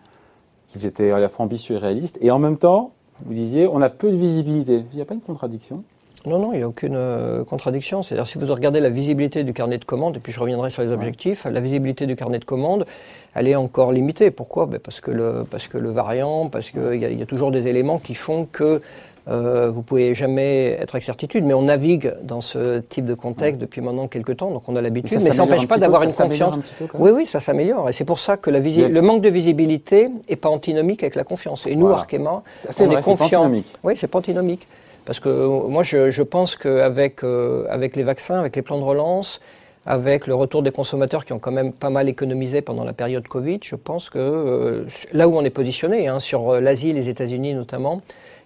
qu'ils 0.69 0.87
étaient 0.87 1.11
à 1.11 1.19
la 1.19 1.29
fois 1.29 1.45
ambitieux 1.45 1.77
et 1.77 1.79
réalistes, 1.79 2.19
et 2.23 2.31
en 2.31 2.39
même 2.39 2.57
temps, 2.57 2.93
vous 3.27 3.35
disiez, 3.35 3.69
on 3.69 3.83
a 3.83 3.91
peu 3.91 4.11
de 4.11 4.17
visibilité. 4.17 4.85
Il 4.93 4.97
n'y 4.97 5.03
a 5.03 5.05
pas 5.05 5.15
une 5.15 5.21
contradiction? 5.21 5.85
Non, 6.25 6.39
non, 6.39 6.53
il 6.53 6.59
n'y 6.59 6.63
a 6.63 6.69
aucune 6.69 6.95
euh, 6.95 7.45
contradiction. 7.45 8.03
C'est-à-dire, 8.03 8.27
si 8.27 8.39
vous 8.39 8.47
regardez 8.47 8.81
la 8.81 8.91
visibilité 8.91 9.45
du 9.45 9.53
carnet 9.53 9.77
de 9.79 9.85
commandes, 9.85 10.17
et 10.17 10.21
puis 10.21 10.33
je 10.33 10.41
reviendrai 10.41 10.71
sur 10.71 10.83
les 10.83 10.93
objectifs, 10.93 11.45
la 11.45 11.61
visibilité 11.61 12.07
du 12.07 12.17
carnet 12.17 12.39
de 12.39 12.45
commandes, 12.45 12.87
elle 13.35 13.49
est 13.49 13.57
encore 13.57 13.93
limitée. 13.93 14.31
Pourquoi? 14.31 14.67
Ben 14.67 14.79
parce, 14.79 15.01
que 15.01 15.11
le, 15.11 15.45
parce 15.51 15.67
que 15.67 15.79
le 15.79 15.91
variant, 15.91 16.49
parce 16.49 16.71
qu'il 16.71 16.95
y, 16.95 17.17
y, 17.17 17.23
a 17.23 17.27
toujours 17.27 17.51
des 17.51 17.67
éléments 17.67 17.99
qui 17.99 18.15
font 18.15 18.47
que 18.51 18.81
euh, 19.29 19.71
vous 19.71 19.83
pouvez 19.83 20.15
jamais 20.15 20.71
être 20.81 20.95
avec 20.95 21.05
certitude, 21.05 21.45
mais 21.45 21.55
on 21.55 21.63
navigue 21.63 22.15
dans 22.23 22.41
ce 22.41 22.81
type 22.81 23.05
de 23.05 23.15
contexte 23.15 23.61
depuis 23.61 23.81
maintenant 23.81 24.09
quelques 24.09 24.37
temps, 24.39 24.51
donc 24.51 24.69
on 24.69 24.75
a 24.75 24.81
l'habitude. 24.81 25.21
Mais 25.23 25.31
ça 25.31 25.45
n'empêche 25.45 25.69
pas 25.69 25.79
d'avoir 25.79 26.03
une 26.03 26.13
confiance. 26.13 26.75
oui, 26.95 27.11
oui, 27.11 27.27
ça 27.27 27.39
s'améliore, 27.39 27.89
et 27.89 27.93
c'est 27.93 28.05
pour 28.05 28.19
ça 28.19 28.37
que 28.37 28.51
la 28.51 28.61
le 28.63 29.01
manque 29.01 29.23
de 29.23 29.29
visibilité 29.29 30.09
est 30.29 30.37
pas 30.37 30.49
antinomique 30.49 31.03
avec 31.03 31.15
la 31.15 31.25
confiance. 31.25 31.67
Et 31.67 31.77
nous, 31.77 31.89
Arkema, 31.89 32.43
on 32.81 32.91
est 32.91 33.03
confiants. 33.03 33.51
Oui, 33.85 33.95
c'est 33.97 34.07
pas 34.07 34.19
antinomique, 34.19 34.67
parce 35.05 35.21
que 35.21 35.29
euh, 35.29 35.69
moi, 35.69 35.83
je, 35.83 36.11
je 36.11 36.23
pense 36.23 36.57
qu'avec 36.57 37.23
euh, 37.23 37.65
avec 37.69 37.97
les 37.97 38.03
vaccins, 38.03 38.39
avec 38.39 38.57
les 38.57 38.63
plans 38.63 38.79
de 38.79 38.85
relance, 38.85 39.41
avec 39.87 40.27
le 40.27 40.35
retour 40.35 40.63
des 40.63 40.71
consommateurs 40.71 41.25
qui 41.25 41.33
ont 41.33 41.39
quand 41.39 41.51
même 41.51 41.73
pas 41.73 41.91
mal 41.91 42.09
économisé 42.09 42.63
pendant 42.63 42.85
la 42.85 42.93
période 42.93 43.27
Covid, 43.27 43.59
je 43.63 43.75
pense 43.75 44.11
que 44.11 44.19
euh, 44.19 44.87
là 45.13 45.29
où 45.29 45.37
on 45.37 45.45
est 45.45 45.51
positionné, 45.51 46.09
hein, 46.09 46.21
sur 46.21 46.61
l'Asie, 46.61 46.93
les 46.93 47.09
États-Unis 47.09 47.55
notamment, 47.55 48.01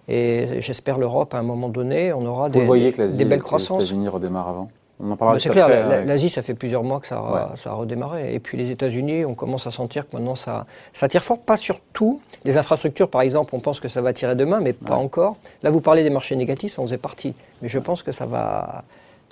et 0.07 0.61
j'espère 0.61 0.97
l'Europe, 0.97 1.33
à 1.33 1.39
un 1.39 1.43
moment 1.43 1.69
donné, 1.69 2.13
on 2.13 2.25
aura 2.25 2.49
des, 2.49 2.61
voyez 2.61 2.91
que 2.91 3.01
des 3.01 3.25
belles 3.25 3.41
croissances. 3.41 3.79
Les 3.79 3.85
États-Unis 3.85 4.07
redémarrent 4.07 4.49
avant? 4.49 4.69
On 4.99 5.11
en 5.11 5.15
parlera 5.15 5.37
C'est 5.37 5.49
clair, 5.49 6.05
l'Asie, 6.05 6.29
ça 6.29 6.41
fait 6.41 6.55
plusieurs 6.55 6.83
mois 6.83 6.99
que 6.99 7.07
ça 7.07 7.17
a, 7.17 7.53
ça 7.55 7.69
a, 7.69 7.73
redémarré. 7.73 8.33
Et 8.33 8.39
puis 8.39 8.57
les 8.57 8.71
États-Unis, 8.71 9.25
on 9.25 9.35
commence 9.35 9.67
à 9.67 9.71
sentir 9.71 10.09
que 10.09 10.15
maintenant 10.15 10.33
ça, 10.33 10.65
ça 10.93 11.07
tire 11.07 11.23
fort, 11.23 11.39
pas 11.39 11.57
sur 11.57 11.79
tout. 11.93 12.19
Les 12.45 12.57
infrastructures, 12.57 13.09
par 13.09 13.21
exemple, 13.21 13.53
on 13.53 13.59
pense 13.59 13.79
que 13.79 13.89
ça 13.89 14.01
va 14.01 14.13
tirer 14.13 14.35
demain, 14.35 14.59
mais 14.59 14.73
pas 14.73 14.95
encore. 14.95 15.35
Là, 15.61 15.69
vous 15.69 15.81
parlez 15.81 16.03
des 16.03 16.09
marchés 16.09 16.35
négatifs, 16.35 16.75
ça 16.75 16.81
en 16.81 16.85
faisait 16.85 16.97
partie. 16.97 17.35
Mais 17.61 17.67
je 17.67 17.77
pense 17.77 18.01
que 18.01 18.11
ça 18.11 18.25
va, 18.25 18.85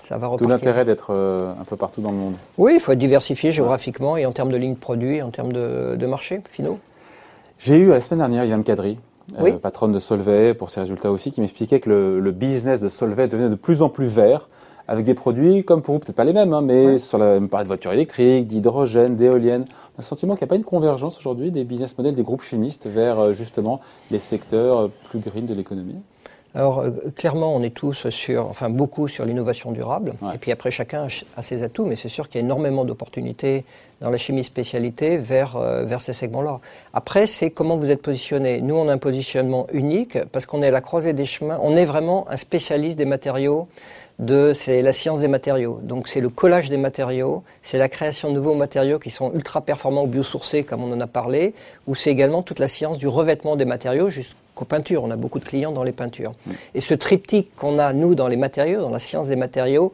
ça 0.07 0.17
va 0.17 0.27
repartir. 0.27 0.47
Tout 0.47 0.51
l'intérêt 0.51 0.85
d'être 0.85 1.07
euh, 1.11 1.53
un 1.59 1.63
peu 1.63 1.75
partout 1.75 2.01
dans 2.01 2.11
le 2.11 2.17
monde. 2.17 2.35
Oui, 2.57 2.73
il 2.75 2.79
faut 2.79 2.91
être 2.91 2.99
diversifié 2.99 3.51
géographiquement 3.51 4.17
et 4.17 4.25
en 4.25 4.31
termes 4.31 4.51
de 4.51 4.57
lignes 4.57 4.75
de 4.75 4.79
produits, 4.79 5.21
en 5.21 5.29
termes 5.29 5.53
de, 5.53 5.95
de 5.95 6.05
marchés 6.05 6.41
finaux. 6.51 6.79
J'ai 7.59 7.77
eu 7.77 7.89
la 7.89 8.01
semaine 8.01 8.19
dernière 8.19 8.45
Yann 8.45 8.63
Cadry, 8.63 8.97
euh, 9.39 9.51
patronne 9.53 9.91
de 9.91 9.99
Solvay, 9.99 10.53
pour 10.53 10.69
ses 10.69 10.81
résultats 10.81 11.11
aussi, 11.11 11.31
qui 11.31 11.41
m'expliquait 11.41 11.79
que 11.79 11.89
le, 11.89 12.31
business 12.31 12.79
de 12.79 12.89
Solvay 12.89 13.27
devenait 13.27 13.49
de 13.49 13.55
plus 13.55 13.81
en 13.81 13.89
plus 13.89 14.05
vert, 14.05 14.49
avec 14.87 15.05
des 15.05 15.15
produits 15.15 15.63
comme 15.63 15.81
pour 15.81 15.95
vous, 15.95 15.99
peut-être 15.99 16.15
pas 16.15 16.25
les 16.25 16.33
mêmes, 16.33 16.53
hein, 16.53 16.61
mais 16.61 16.99
sur 16.99 17.17
la 17.17 17.39
même 17.39 17.47
de 17.47 17.63
voitures 17.63 17.91
électriques, 17.91 18.45
d'hydrogène, 18.47 19.15
d'éoliennes. 19.15 19.65
On 19.95 19.99
a 19.99 20.01
le 20.01 20.03
sentiment 20.03 20.35
qu'il 20.35 20.43
n'y 20.43 20.49
a 20.49 20.51
pas 20.51 20.57
une 20.57 20.63
convergence 20.63 21.17
aujourd'hui 21.17 21.49
des 21.49 21.63
business 21.63 21.97
models 21.97 22.13
des 22.13 22.23
groupes 22.23 22.43
chimistes 22.43 22.87
vers 22.87 23.19
euh, 23.19 23.33
justement 23.33 23.79
les 24.11 24.19
secteurs 24.19 24.77
euh, 24.77 24.91
plus 25.09 25.19
green 25.19 25.47
de 25.47 25.55
l'économie 25.55 25.95
alors 26.55 26.79
euh, 26.79 26.89
clairement, 27.15 27.53
on 27.53 27.61
est 27.61 27.73
tous 27.73 28.09
sur, 28.09 28.47
enfin 28.47 28.69
beaucoup 28.69 29.07
sur 29.07 29.25
l'innovation 29.25 29.71
durable. 29.73 30.13
Et 30.33 30.37
puis 30.37 30.51
après, 30.51 30.71
chacun 30.71 31.07
a 31.35 31.43
ses 31.43 31.63
atouts, 31.63 31.85
mais 31.85 31.97
c'est 31.97 32.09
sûr 32.09 32.29
qu'il 32.29 32.39
y 32.39 32.43
a 32.43 32.45
énormément 32.45 32.85
d'opportunités 32.85 33.65
dans 34.01 34.09
la 34.09 34.17
chimie 34.17 34.43
spécialité 34.43 35.17
vers, 35.17 35.57
euh, 35.57 35.83
vers 35.83 36.01
ces 36.01 36.13
segments-là. 36.13 36.59
Après, 36.93 37.27
c'est 37.27 37.49
comment 37.49 37.75
vous 37.75 37.89
êtes 37.89 38.01
positionné. 38.01 38.61
Nous, 38.61 38.75
on 38.75 38.87
a 38.87 38.93
un 38.93 38.97
positionnement 38.97 39.67
unique 39.73 40.17
parce 40.31 40.45
qu'on 40.45 40.63
est 40.63 40.67
à 40.67 40.71
la 40.71 40.81
croisée 40.81 41.13
des 41.13 41.25
chemins. 41.25 41.59
On 41.61 41.75
est 41.75 41.85
vraiment 41.85 42.25
un 42.29 42.37
spécialiste 42.37 42.97
des 42.97 43.05
matériaux. 43.05 43.67
De, 44.17 44.53
c'est 44.53 44.81
la 44.81 44.93
science 44.93 45.19
des 45.19 45.27
matériaux. 45.27 45.81
Donc 45.83 46.07
c'est 46.07 46.21
le 46.21 46.29
collage 46.29 46.69
des 46.69 46.77
matériaux, 46.77 47.43
c'est 47.63 47.77
la 47.77 47.89
création 47.89 48.29
de 48.29 48.35
nouveaux 48.35 48.53
matériaux 48.53 48.97
qui 48.97 49.09
sont 49.09 49.33
ultra 49.33 49.59
performants 49.59 50.03
ou 50.03 50.07
biosourcés 50.07 50.63
comme 50.63 50.83
on 50.85 50.93
en 50.93 51.01
a 51.01 51.07
parlé, 51.07 51.53
ou 51.85 51.95
c'est 51.95 52.11
également 52.11 52.41
toute 52.41 52.59
la 52.59 52.69
science 52.69 52.97
du 52.97 53.09
revêtement 53.09 53.57
des 53.57 53.65
matériaux 53.65 54.09
jusqu'aux 54.09 54.63
peintures. 54.63 55.03
On 55.03 55.11
a 55.11 55.17
beaucoup 55.17 55.39
de 55.39 55.43
clients 55.43 55.73
dans 55.73 55.83
les 55.83 55.91
peintures. 55.91 56.33
Et 56.73 56.79
ce 56.79 56.93
triptyque 56.93 57.53
qu'on 57.57 57.77
a 57.77 57.91
nous 57.91 58.15
dans 58.15 58.29
les 58.29 58.37
matériaux, 58.37 58.79
dans 58.79 58.89
la 58.89 58.99
science 58.99 59.27
des 59.27 59.35
matériaux, 59.35 59.91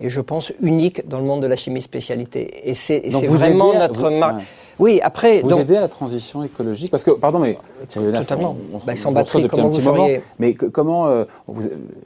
est, 0.00 0.08
je 0.08 0.20
pense, 0.20 0.52
unique 0.60 1.06
dans 1.08 1.18
le 1.18 1.24
monde 1.24 1.42
de 1.42 1.46
la 1.46 1.56
chimie 1.56 1.82
spécialité. 1.82 2.68
Et 2.68 2.74
c'est 2.74 3.02
vraiment 3.08 3.72
notre 3.72 4.10
marque. 4.10 4.42
Oui, 4.80 4.98
après. 5.02 5.42
Vous 5.42 5.58
aidez 5.58 5.76
à 5.76 5.82
la 5.82 5.88
transition 5.88 6.42
écologique 6.42 6.90
Parce 6.90 7.04
que, 7.04 7.10
pardon, 7.10 7.38
mais. 7.38 7.58
Totalement. 7.88 8.56
On, 8.72 8.76
on, 8.76 8.80
bah, 8.84 8.96
sans 8.96 9.12
batterie, 9.12 9.46
comment 9.46 9.68
vous 9.68 9.80
moment, 9.80 10.08
Mais 10.38 10.54
comment. 10.54 11.06
Euh, 11.06 11.24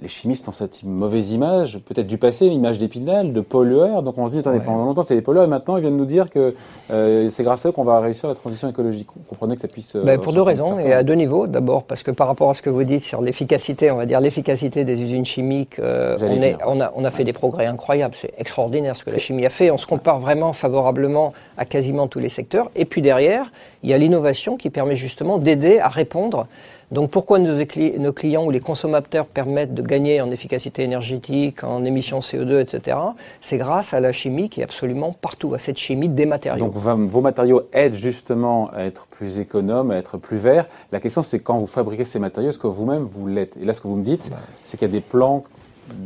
les 0.00 0.08
chimistes 0.08 0.48
ont 0.48 0.52
cette 0.52 0.82
mauvaise 0.82 1.32
image, 1.32 1.78
peut-être 1.78 2.06
du 2.06 2.18
passé, 2.18 2.46
une 2.46 2.54
image 2.54 2.78
d'épinal, 2.78 3.32
de 3.32 3.40
pollueur. 3.40 4.02
Donc 4.02 4.18
on 4.18 4.26
se 4.26 4.32
dit, 4.32 4.38
attendez, 4.38 4.60
pendant 4.60 4.84
longtemps, 4.84 5.02
c'est 5.02 5.14
des 5.14 5.22
pollueurs, 5.22 5.44
et 5.44 5.48
maintenant, 5.48 5.76
ils 5.76 5.82
viennent 5.82 5.96
nous 5.96 6.04
dire 6.04 6.30
que 6.30 6.54
euh, 6.90 7.28
c'est 7.30 7.44
grâce 7.44 7.64
à 7.64 7.68
eux 7.68 7.72
qu'on 7.72 7.84
va 7.84 8.00
réussir 8.00 8.28
la 8.28 8.34
transition 8.34 8.68
écologique. 8.68 9.08
Vous 9.14 9.22
comprenez 9.28 9.54
que 9.54 9.62
ça 9.62 9.68
puisse. 9.68 9.96
Bah, 9.96 10.18
pour 10.18 10.32
deux 10.32 10.42
raisons, 10.42 10.78
et 10.80 10.92
à 10.92 11.02
deux 11.02 11.14
niveaux. 11.14 11.46
D'abord, 11.46 11.84
parce 11.84 12.02
que 12.02 12.10
par 12.10 12.26
rapport 12.26 12.50
à 12.50 12.54
ce 12.54 12.62
que 12.62 12.70
vous 12.70 12.84
dites 12.84 13.02
sur 13.02 13.22
l'efficacité, 13.22 13.90
on 13.90 13.96
va 13.96 14.06
dire 14.06 14.20
l'efficacité 14.20 14.84
des 14.84 15.00
usines 15.00 15.24
chimiques, 15.24 15.76
on, 15.78 16.42
est, 16.42 16.56
on, 16.66 16.80
a, 16.80 16.92
on 16.96 17.04
a 17.04 17.10
fait 17.10 17.24
des 17.24 17.32
progrès 17.32 17.66
incroyables. 17.66 18.14
C'est 18.20 18.34
extraordinaire 18.38 18.96
ce 18.96 19.04
que 19.04 19.10
la 19.10 19.18
chimie 19.18 19.46
a 19.46 19.50
fait. 19.50 19.70
On 19.70 19.78
se 19.78 19.86
compare 19.86 20.18
vraiment 20.18 20.52
favorablement 20.52 21.32
à 21.56 21.64
quasiment 21.64 22.08
tous 22.08 22.18
les 22.18 22.28
secteurs. 22.28 22.63
Et 22.74 22.84
puis 22.84 23.02
derrière, 23.02 23.50
il 23.82 23.90
y 23.90 23.92
a 23.92 23.98
l'innovation 23.98 24.56
qui 24.56 24.70
permet 24.70 24.96
justement 24.96 25.38
d'aider 25.38 25.78
à 25.78 25.88
répondre. 25.88 26.46
Donc 26.90 27.10
pourquoi 27.10 27.38
nos, 27.38 27.64
clients 28.12 28.44
ou 28.44 28.50
les 28.50 28.60
consommateurs 28.60 29.26
permettent 29.26 29.74
de 29.74 29.82
gagner 29.82 30.20
en 30.20 30.30
efficacité 30.30 30.82
énergétique, 30.84 31.64
en 31.64 31.84
émissions 31.84 32.20
CO2, 32.20 32.60
etc. 32.60 32.96
C'est 33.40 33.56
grâce 33.56 33.92
à 33.94 34.00
la 34.00 34.12
chimie 34.12 34.48
qui 34.48 34.60
est 34.60 34.64
absolument 34.64 35.12
partout, 35.12 35.54
à 35.54 35.58
cette 35.58 35.78
chimie 35.78 36.08
des 36.08 36.26
matériaux. 36.26 36.64
Donc 36.64 36.76
vos 36.76 37.20
matériaux 37.20 37.62
aident 37.72 37.96
justement 37.96 38.70
à 38.72 38.84
être 38.84 39.06
plus 39.06 39.40
économes, 39.40 39.90
à 39.90 39.96
être 39.96 40.18
plus 40.18 40.36
verts. 40.36 40.66
La 40.92 41.00
question 41.00 41.22
c'est 41.22 41.40
quand 41.40 41.58
vous 41.58 41.66
fabriquez 41.66 42.04
ces 42.04 42.18
matériaux, 42.18 42.50
est-ce 42.50 42.58
que 42.58 42.66
vous-même 42.66 43.02
vous 43.02 43.26
l'êtes? 43.26 43.56
Et 43.60 43.64
là 43.64 43.72
ce 43.74 43.80
que 43.80 43.88
vous 43.88 43.96
me 43.96 44.04
dites, 44.04 44.30
c'est 44.62 44.76
qu'il 44.76 44.86
y 44.86 44.90
a 44.90 44.94
des 44.94 45.00
plans 45.00 45.42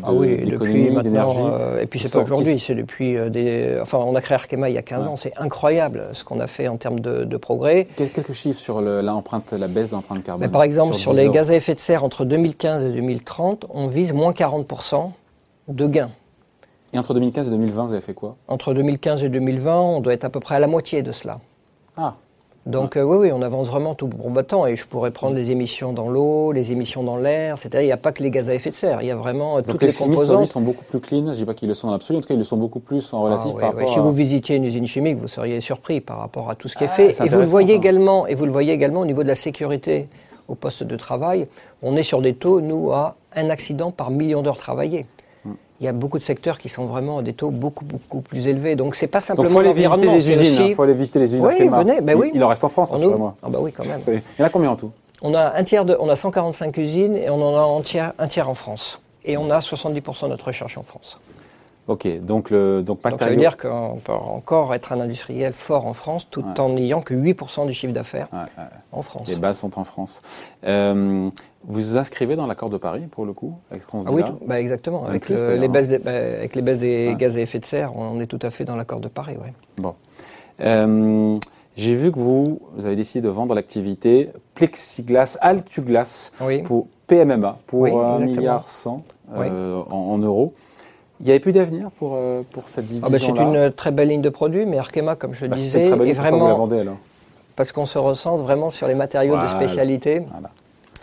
ah 0.02 0.12
oui, 0.12 0.38
depuis 0.44 0.90
maintenant, 0.90 1.50
euh, 1.52 1.80
et 1.80 1.86
puis 1.86 2.00
c'est 2.00 2.12
pas 2.12 2.22
aujourd'hui, 2.22 2.58
c'est 2.60 2.74
depuis 2.74 3.16
euh, 3.16 3.28
des. 3.28 3.78
Enfin, 3.80 3.98
on 3.98 4.14
a 4.14 4.20
créé 4.20 4.34
Arkema 4.36 4.68
il 4.68 4.74
y 4.74 4.78
a 4.78 4.82
15 4.82 5.06
ans, 5.06 5.16
c'est 5.16 5.32
incroyable 5.36 6.08
ce 6.12 6.24
qu'on 6.24 6.40
a 6.40 6.46
fait 6.46 6.68
en 6.68 6.76
termes 6.76 7.00
de, 7.00 7.36
progrès. 7.36 7.86
Quelques 7.96 8.32
chiffres 8.32 8.60
sur 8.60 8.80
la 8.80 9.68
baisse 9.68 9.90
d'empreinte 9.90 10.24
carbone. 10.24 10.46
Mais 10.46 10.50
par 10.50 10.62
exemple, 10.62 10.94
sur, 10.94 11.12
les 11.12 11.28
gaz 11.28 11.50
à 11.50 11.54
effet 11.54 11.74
de 11.74 11.80
serre 11.80 12.04
entre 12.04 12.24
2015 12.24 12.84
et 12.84 12.90
2030, 12.90 13.66
on 13.70 13.86
vise 13.86 14.12
moins 14.12 14.32
40% 14.32 15.10
de 15.68 15.86
gains. 15.86 16.10
Et 16.92 16.98
entre 16.98 17.14
2015 17.14 17.48
et 17.48 17.50
2020, 17.50 17.86
vous 17.86 17.92
avez 17.92 18.00
fait 18.00 18.14
quoi? 18.14 18.36
Entre 18.48 18.72
2015 18.72 19.22
et 19.22 19.28
2020, 19.28 19.80
on 19.80 20.00
doit 20.00 20.14
être 20.14 20.24
à 20.24 20.30
peu 20.30 20.40
près 20.40 20.54
à 20.54 20.60
la 20.60 20.66
moitié 20.66 21.02
de 21.02 21.12
cela. 21.12 21.38
Ah, 21.96 22.14
donc 22.66 22.96
euh, 22.96 23.02
oui, 23.02 23.16
oui, 23.16 23.32
on 23.32 23.40
avance 23.40 23.68
vraiment 23.68 23.94
tout 23.94 24.08
pour 24.08 24.28
battant 24.30 24.66
et 24.66 24.76
je 24.76 24.86
pourrais 24.86 25.10
prendre 25.10 25.34
les 25.34 25.50
émissions 25.50 25.92
dans 25.92 26.10
l'eau, 26.10 26.52
les 26.52 26.70
émissions 26.70 27.02
dans 27.02 27.16
l'air, 27.16 27.56
c'est-à-dire 27.56 27.80
il 27.80 27.86
n'y 27.86 27.92
a 27.92 27.96
pas 27.96 28.12
que 28.12 28.22
les 28.22 28.30
gaz 28.30 28.48
à 28.48 28.54
effet 28.54 28.70
de 28.70 28.74
serre, 28.74 29.00
il 29.00 29.08
y 29.08 29.10
a 29.10 29.16
vraiment 29.16 29.56
euh, 29.56 29.62
toutes 29.62 29.80
les, 29.80 29.88
les 29.88 29.94
composantes. 29.94 30.48
sont 30.48 30.60
beaucoup 30.60 30.84
plus 30.84 31.00
clean, 31.00 31.24
je 31.24 31.30
ne 31.30 31.34
dis 31.34 31.44
pas 31.46 31.54
qu'ils 31.54 31.68
le 31.68 31.74
sont 31.74 31.86
dans 31.86 31.94
l'absolu, 31.94 32.18
en 32.18 32.20
tout 32.20 32.28
cas 32.28 32.34
ils 32.34 32.38
le 32.38 32.44
sont 32.44 32.58
beaucoup 32.58 32.80
plus 32.80 33.12
en 33.14 33.22
relatif 33.22 33.52
ah 33.56 33.60
par 33.60 33.72
rapport 33.72 33.92
Si 33.92 33.98
vous 33.98 34.12
visitiez 34.12 34.56
une 34.56 34.64
usine 34.64 34.86
chimique, 34.86 35.16
vous 35.16 35.28
seriez 35.28 35.60
surpris 35.60 36.02
par 36.02 36.18
rapport 36.18 36.50
à 36.50 36.56
tout 36.56 36.68
ce 36.68 36.76
qui 36.76 36.84
est 36.84 36.88
ah, 36.90 36.94
fait. 36.94 37.16
et 37.24 37.28
vous 37.28 37.38
le 37.38 37.46
voyez 37.46 37.74
également, 37.74 38.26
et 38.26 38.34
vous 38.34 38.44
le 38.44 38.52
voyez 38.52 38.74
également 38.74 39.00
au 39.00 39.06
niveau 39.06 39.22
de 39.22 39.28
la 39.28 39.34
sécurité 39.34 40.08
au 40.48 40.54
poste 40.54 40.82
de 40.82 40.96
travail, 40.96 41.46
on 41.82 41.96
est 41.96 42.02
sur 42.02 42.20
des 42.20 42.34
taux, 42.34 42.60
nous, 42.60 42.92
à 42.92 43.16
un 43.34 43.48
accident 43.50 43.90
par 43.90 44.10
million 44.10 44.42
d'heures 44.42 44.56
travaillées 44.58 45.06
il 45.80 45.84
y 45.84 45.88
a 45.88 45.92
beaucoup 45.92 46.18
de 46.18 46.24
secteurs 46.24 46.58
qui 46.58 46.68
sont 46.68 46.86
vraiment 46.86 47.18
à 47.18 47.22
des 47.22 47.32
taux 47.32 47.50
beaucoup, 47.50 47.84
beaucoup 47.84 48.20
plus 48.20 48.48
élevés. 48.48 48.74
Donc, 48.74 48.96
c'est 48.96 49.06
pas 49.06 49.20
simplement 49.20 49.60
l'environnement. 49.60 50.16
Il. 50.16 50.68
Il 50.68 50.74
faut 50.74 50.82
aller 50.82 50.94
visiter 50.94 51.20
les 51.20 51.34
usines. 51.34 51.46
Oui, 51.46 51.68
venez. 51.68 52.00
Ben 52.00 52.16
oui. 52.16 52.32
Il, 52.34 52.42
en 52.42 52.48
reste 52.48 52.64
en 52.64 52.68
France, 52.68 52.90
en 52.90 52.98
moi. 52.98 53.36
Ah 53.42 53.48
bah 53.48 53.58
oui, 53.60 53.72
quand 53.72 53.86
même. 53.86 54.00
Il 54.08 54.22
y 54.38 54.42
en 54.42 54.46
a 54.46 54.50
combien 54.50 54.70
en 54.70 54.76
tout? 54.76 54.90
On 55.22 55.34
a, 55.34 55.56
un 55.56 55.64
tiers 55.64 55.84
de, 55.84 55.96
on 55.98 56.08
a 56.08 56.16
145 56.16 56.76
usines 56.76 57.16
et 57.16 57.30
on 57.30 57.42
en 57.42 57.56
a 57.56 57.78
un 57.78 57.82
tiers, 57.82 58.12
un 58.18 58.28
tiers 58.28 58.48
en 58.48 58.54
France. 58.54 59.00
Et 59.24 59.36
on 59.36 59.50
a 59.50 59.58
70% 59.58 60.24
de 60.24 60.28
notre 60.28 60.46
recherche 60.46 60.78
en 60.78 60.82
France. 60.82 61.18
Ok, 61.88 62.06
donc 62.20 62.50
le 62.50 62.82
donc, 62.82 63.02
donc 63.02 63.18
ça 63.18 63.26
veut 63.26 63.36
dire 63.36 63.56
qu'on 63.56 63.98
peut 64.04 64.12
encore 64.12 64.74
être 64.74 64.92
un 64.92 65.00
industriel 65.00 65.54
fort 65.54 65.86
en 65.86 65.94
France 65.94 66.26
tout 66.30 66.44
en 66.58 66.68
n'ayant 66.68 67.00
que 67.00 67.14
8% 67.14 67.66
du 67.66 67.72
chiffre 67.72 67.94
d'affaires 67.94 68.28
en 68.92 69.00
France. 69.00 69.26
Les 69.26 69.36
bases 69.36 69.60
sont 69.60 69.78
en 69.78 69.84
France. 69.84 70.20
Euh, 70.64 71.30
vous 71.64 71.80
vous 71.80 71.96
inscrivez 71.96 72.36
dans 72.36 72.46
l'accord 72.46 72.68
de 72.68 72.76
Paris 72.76 73.06
pour 73.10 73.24
le 73.24 73.32
coup 73.32 73.54
avec 73.70 73.82
ce 73.82 73.86
qu'on 73.86 74.04
ah 74.04 74.10
Oui, 74.12 74.22
bah 74.46 74.60
exactement. 74.60 75.06
Avec, 75.06 75.30
les 75.30 75.68
baisses 75.68 75.88
des, 75.88 75.98
bah, 75.98 76.10
avec 76.10 76.54
les 76.54 76.62
baisses 76.62 76.78
des 76.78 77.14
gaz 77.18 77.38
à 77.38 77.40
effet 77.40 77.58
de 77.58 77.64
serre, 77.64 77.96
on 77.96 78.20
est 78.20 78.26
tout 78.26 78.38
à 78.42 78.50
fait 78.50 78.64
dans 78.64 78.76
l'accord 78.76 79.00
de 79.00 79.08
Paris. 79.08 79.36
Ouais. 79.42 79.54
Bon. 79.78 79.94
Euh, 80.60 81.38
j'ai 81.76 81.94
vu 81.94 82.12
que 82.12 82.18
vous, 82.18 82.60
vous 82.76 82.84
avez 82.84 82.96
décidé 82.96 83.22
de 83.22 83.30
vendre 83.30 83.54
l'activité 83.54 84.30
Plexiglas, 84.54 85.38
Altuglas 85.40 86.32
pour 86.64 86.88
PMMA 87.06 87.58
pour 87.66 87.86
1,1 87.86 88.24
milliard 88.24 88.68
100 88.68 89.02
euh, 89.36 89.82
en 89.88 90.18
euros. 90.18 90.52
Il 91.20 91.24
n'y 91.24 91.30
avait 91.30 91.40
plus 91.40 91.52
d'avenir 91.52 91.90
pour, 91.90 92.12
euh, 92.14 92.42
pour 92.52 92.68
cette 92.68 92.86
division 92.86 93.06
ah 93.06 93.10
bah, 93.10 93.18
C'est 93.18 93.26
une 93.26 93.72
très 93.72 93.90
belle 93.90 94.08
ligne 94.08 94.22
de 94.22 94.28
produits, 94.28 94.66
mais 94.66 94.78
Arkema, 94.78 95.16
comme 95.16 95.34
je 95.34 95.42
le 95.42 95.48
bah, 95.48 95.56
disais, 95.56 95.86
est, 95.86 96.12
vraiment... 96.12 96.68
Parce 97.56 97.72
qu'on 97.72 97.86
se 97.86 97.98
ressent 97.98 98.36
vraiment 98.36 98.70
sur 98.70 98.86
les 98.86 98.94
matériaux 98.94 99.36
de 99.36 99.48
spécialité. 99.48 100.22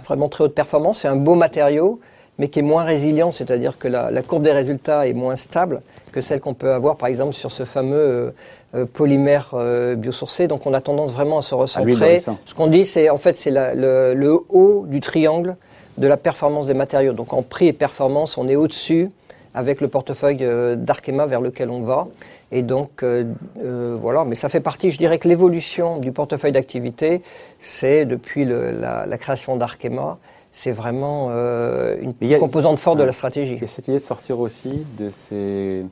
Vraiment 0.06 0.30
très 0.30 0.46
haute 0.46 0.56
performance. 0.56 1.00
C'est 1.00 1.10
un 1.10 1.18
beau 1.18 1.36
matériau, 1.36 2.00
mais 2.40 2.48
qui 2.48 2.60
est 2.60 2.62
moins 2.62 2.84
résilient, 2.84 3.32
c'est-à-dire 3.32 3.78
que 3.78 3.90
la, 3.90 4.22
courbe 4.22 4.44
des 4.44 4.54
résultats 4.54 5.06
est 5.06 5.14
moins 5.14 5.36
stable 5.36 5.82
que 6.14 6.22
celle 6.22 6.40
qu'on 6.40 6.54
peut 6.54 6.72
avoir, 6.72 6.96
par 6.96 7.10
exemple, 7.10 7.34
sur 7.34 7.52
ce 7.52 7.66
fameux 7.66 7.98
euh, 7.98 8.32
euh, 8.76 8.86
polymère 8.86 9.54
biosourcé. 9.98 10.48
Donc 10.48 10.66
on 10.66 10.74
a 10.74 10.80
tendance 10.80 11.12
vraiment 11.12 11.40
à 11.40 11.42
se 11.42 11.56
recentrer. 11.56 12.20
ce 12.20 12.54
qu'on 12.56 12.68
dit, 12.68 12.86
c'est 12.86 13.10
en 13.10 13.18
fait 13.18 13.36
c'est 13.36 13.52
le, 13.52 14.14
le 14.14 14.40
haut 14.48 14.86
du 14.88 15.02
triangle 15.02 15.58
de 15.98 16.08
la 16.08 16.16
performance 16.16 16.68
des 16.68 16.74
matériaux. 16.74 17.12
Donc 17.12 17.34
en 17.34 17.42
prix 17.42 17.68
et 17.68 17.74
performance, 17.74 18.38
on 18.38 18.48
est 18.48 18.56
au-dessus 18.56 19.10
avec 19.56 19.80
le 19.82 19.88
portefeuille 19.88 20.40
euh, 20.42 20.76
d'Arkema 20.76 21.26
vers 21.26 21.42
lequel 21.42 21.70
on 21.70 21.82
va. 21.82 22.08
Et 22.52 22.62
donc, 22.62 23.02
euh, 23.02 23.24
euh, 23.64 23.98
voilà, 24.00 24.26
mais 24.26 24.36
ça 24.36 24.50
fait 24.50 24.60
partie, 24.60 24.92
je 24.92 24.98
dirais 24.98 25.18
que 25.18 25.28
l'évolution 25.28 25.98
du 25.98 26.12
portefeuille 26.12 26.52
d'activité, 26.52 27.22
c'est 27.60 28.06
depuis 28.06 28.46
la, 28.46 29.18
création 29.18 29.56
d'Arkema, 29.56 30.20
c'est 30.52 30.72
vraiment 30.72 31.32
une 31.32 32.14
composante 32.40 32.80
forte 32.80 32.98
de 32.98 33.04
la 33.04 33.12
stratégie. 33.12 33.56
Il 33.56 33.62
y 33.62 33.66
a 33.66 33.68
cette 33.68 33.88
idée 33.88 34.00
de 34.00 34.04
sortir 34.04 34.40
aussi 34.40 34.86
de 34.98 35.10
ces 35.10 35.84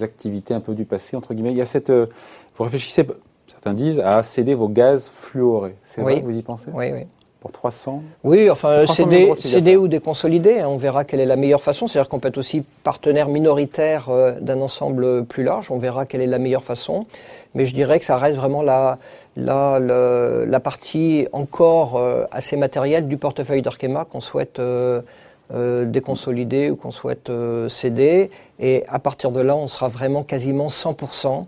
activités 0.00 0.54
un 0.54 0.60
peu 0.60 0.74
du 0.74 0.84
passé, 0.84 1.16
entre 1.16 1.34
guillemets. 1.34 1.50
Il 1.50 1.58
y 1.58 1.62
a 1.62 1.66
cette. 1.66 1.90
vous 1.90 2.64
réfléchissez, 2.64 3.06
certains 3.46 3.74
disent, 3.74 4.00
à 4.00 4.22
céder 4.22 4.54
vos 4.54 4.68
gaz 4.68 5.10
fluorés. 5.12 5.74
C'est 5.82 6.00
vrai 6.00 6.20
que 6.20 6.24
vous 6.24 6.36
y 6.36 6.42
pensez? 6.42 6.70
Oui, 6.72 6.92
oui. 6.92 7.06
300 7.52 8.02
Oui, 8.24 8.50
enfin, 8.50 8.84
CD, 8.86 9.76
ou 9.76 9.88
déconsolidé, 9.88 10.60
hein, 10.60 10.68
on 10.68 10.76
verra 10.76 11.04
quelle 11.04 11.20
est 11.20 11.26
la 11.26 11.36
meilleure 11.36 11.62
façon. 11.62 11.86
C'est-à-dire 11.86 12.08
qu'on 12.08 12.18
peut 12.18 12.28
être 12.28 12.38
aussi 12.38 12.62
partenaire 12.82 13.28
minoritaire 13.28 14.06
euh, 14.08 14.32
d'un 14.40 14.60
ensemble 14.60 15.24
plus 15.24 15.44
large, 15.44 15.70
on 15.70 15.78
verra 15.78 16.06
quelle 16.06 16.20
est 16.20 16.26
la 16.26 16.38
meilleure 16.38 16.64
façon. 16.64 17.06
Mais 17.54 17.66
je 17.66 17.74
dirais 17.74 17.98
que 17.98 18.04
ça 18.04 18.16
reste 18.16 18.38
vraiment 18.38 18.62
la, 18.62 18.98
la, 19.36 19.78
la, 19.78 20.60
partie 20.60 21.26
encore 21.32 21.96
euh, 21.96 22.24
assez 22.30 22.56
matérielle 22.56 23.08
du 23.08 23.16
portefeuille 23.16 23.62
d'Arkema 23.62 24.04
qu'on 24.04 24.20
souhaite 24.20 24.58
euh, 24.58 25.02
déconsolider 25.50 26.70
ou 26.70 26.76
qu'on 26.76 26.90
souhaite 26.90 27.30
céder. 27.68 28.30
Et 28.60 28.84
à 28.88 28.98
partir 28.98 29.30
de 29.30 29.40
là, 29.40 29.56
on 29.56 29.66
sera 29.66 29.88
vraiment 29.88 30.22
quasiment 30.22 30.66
100% 30.66 31.46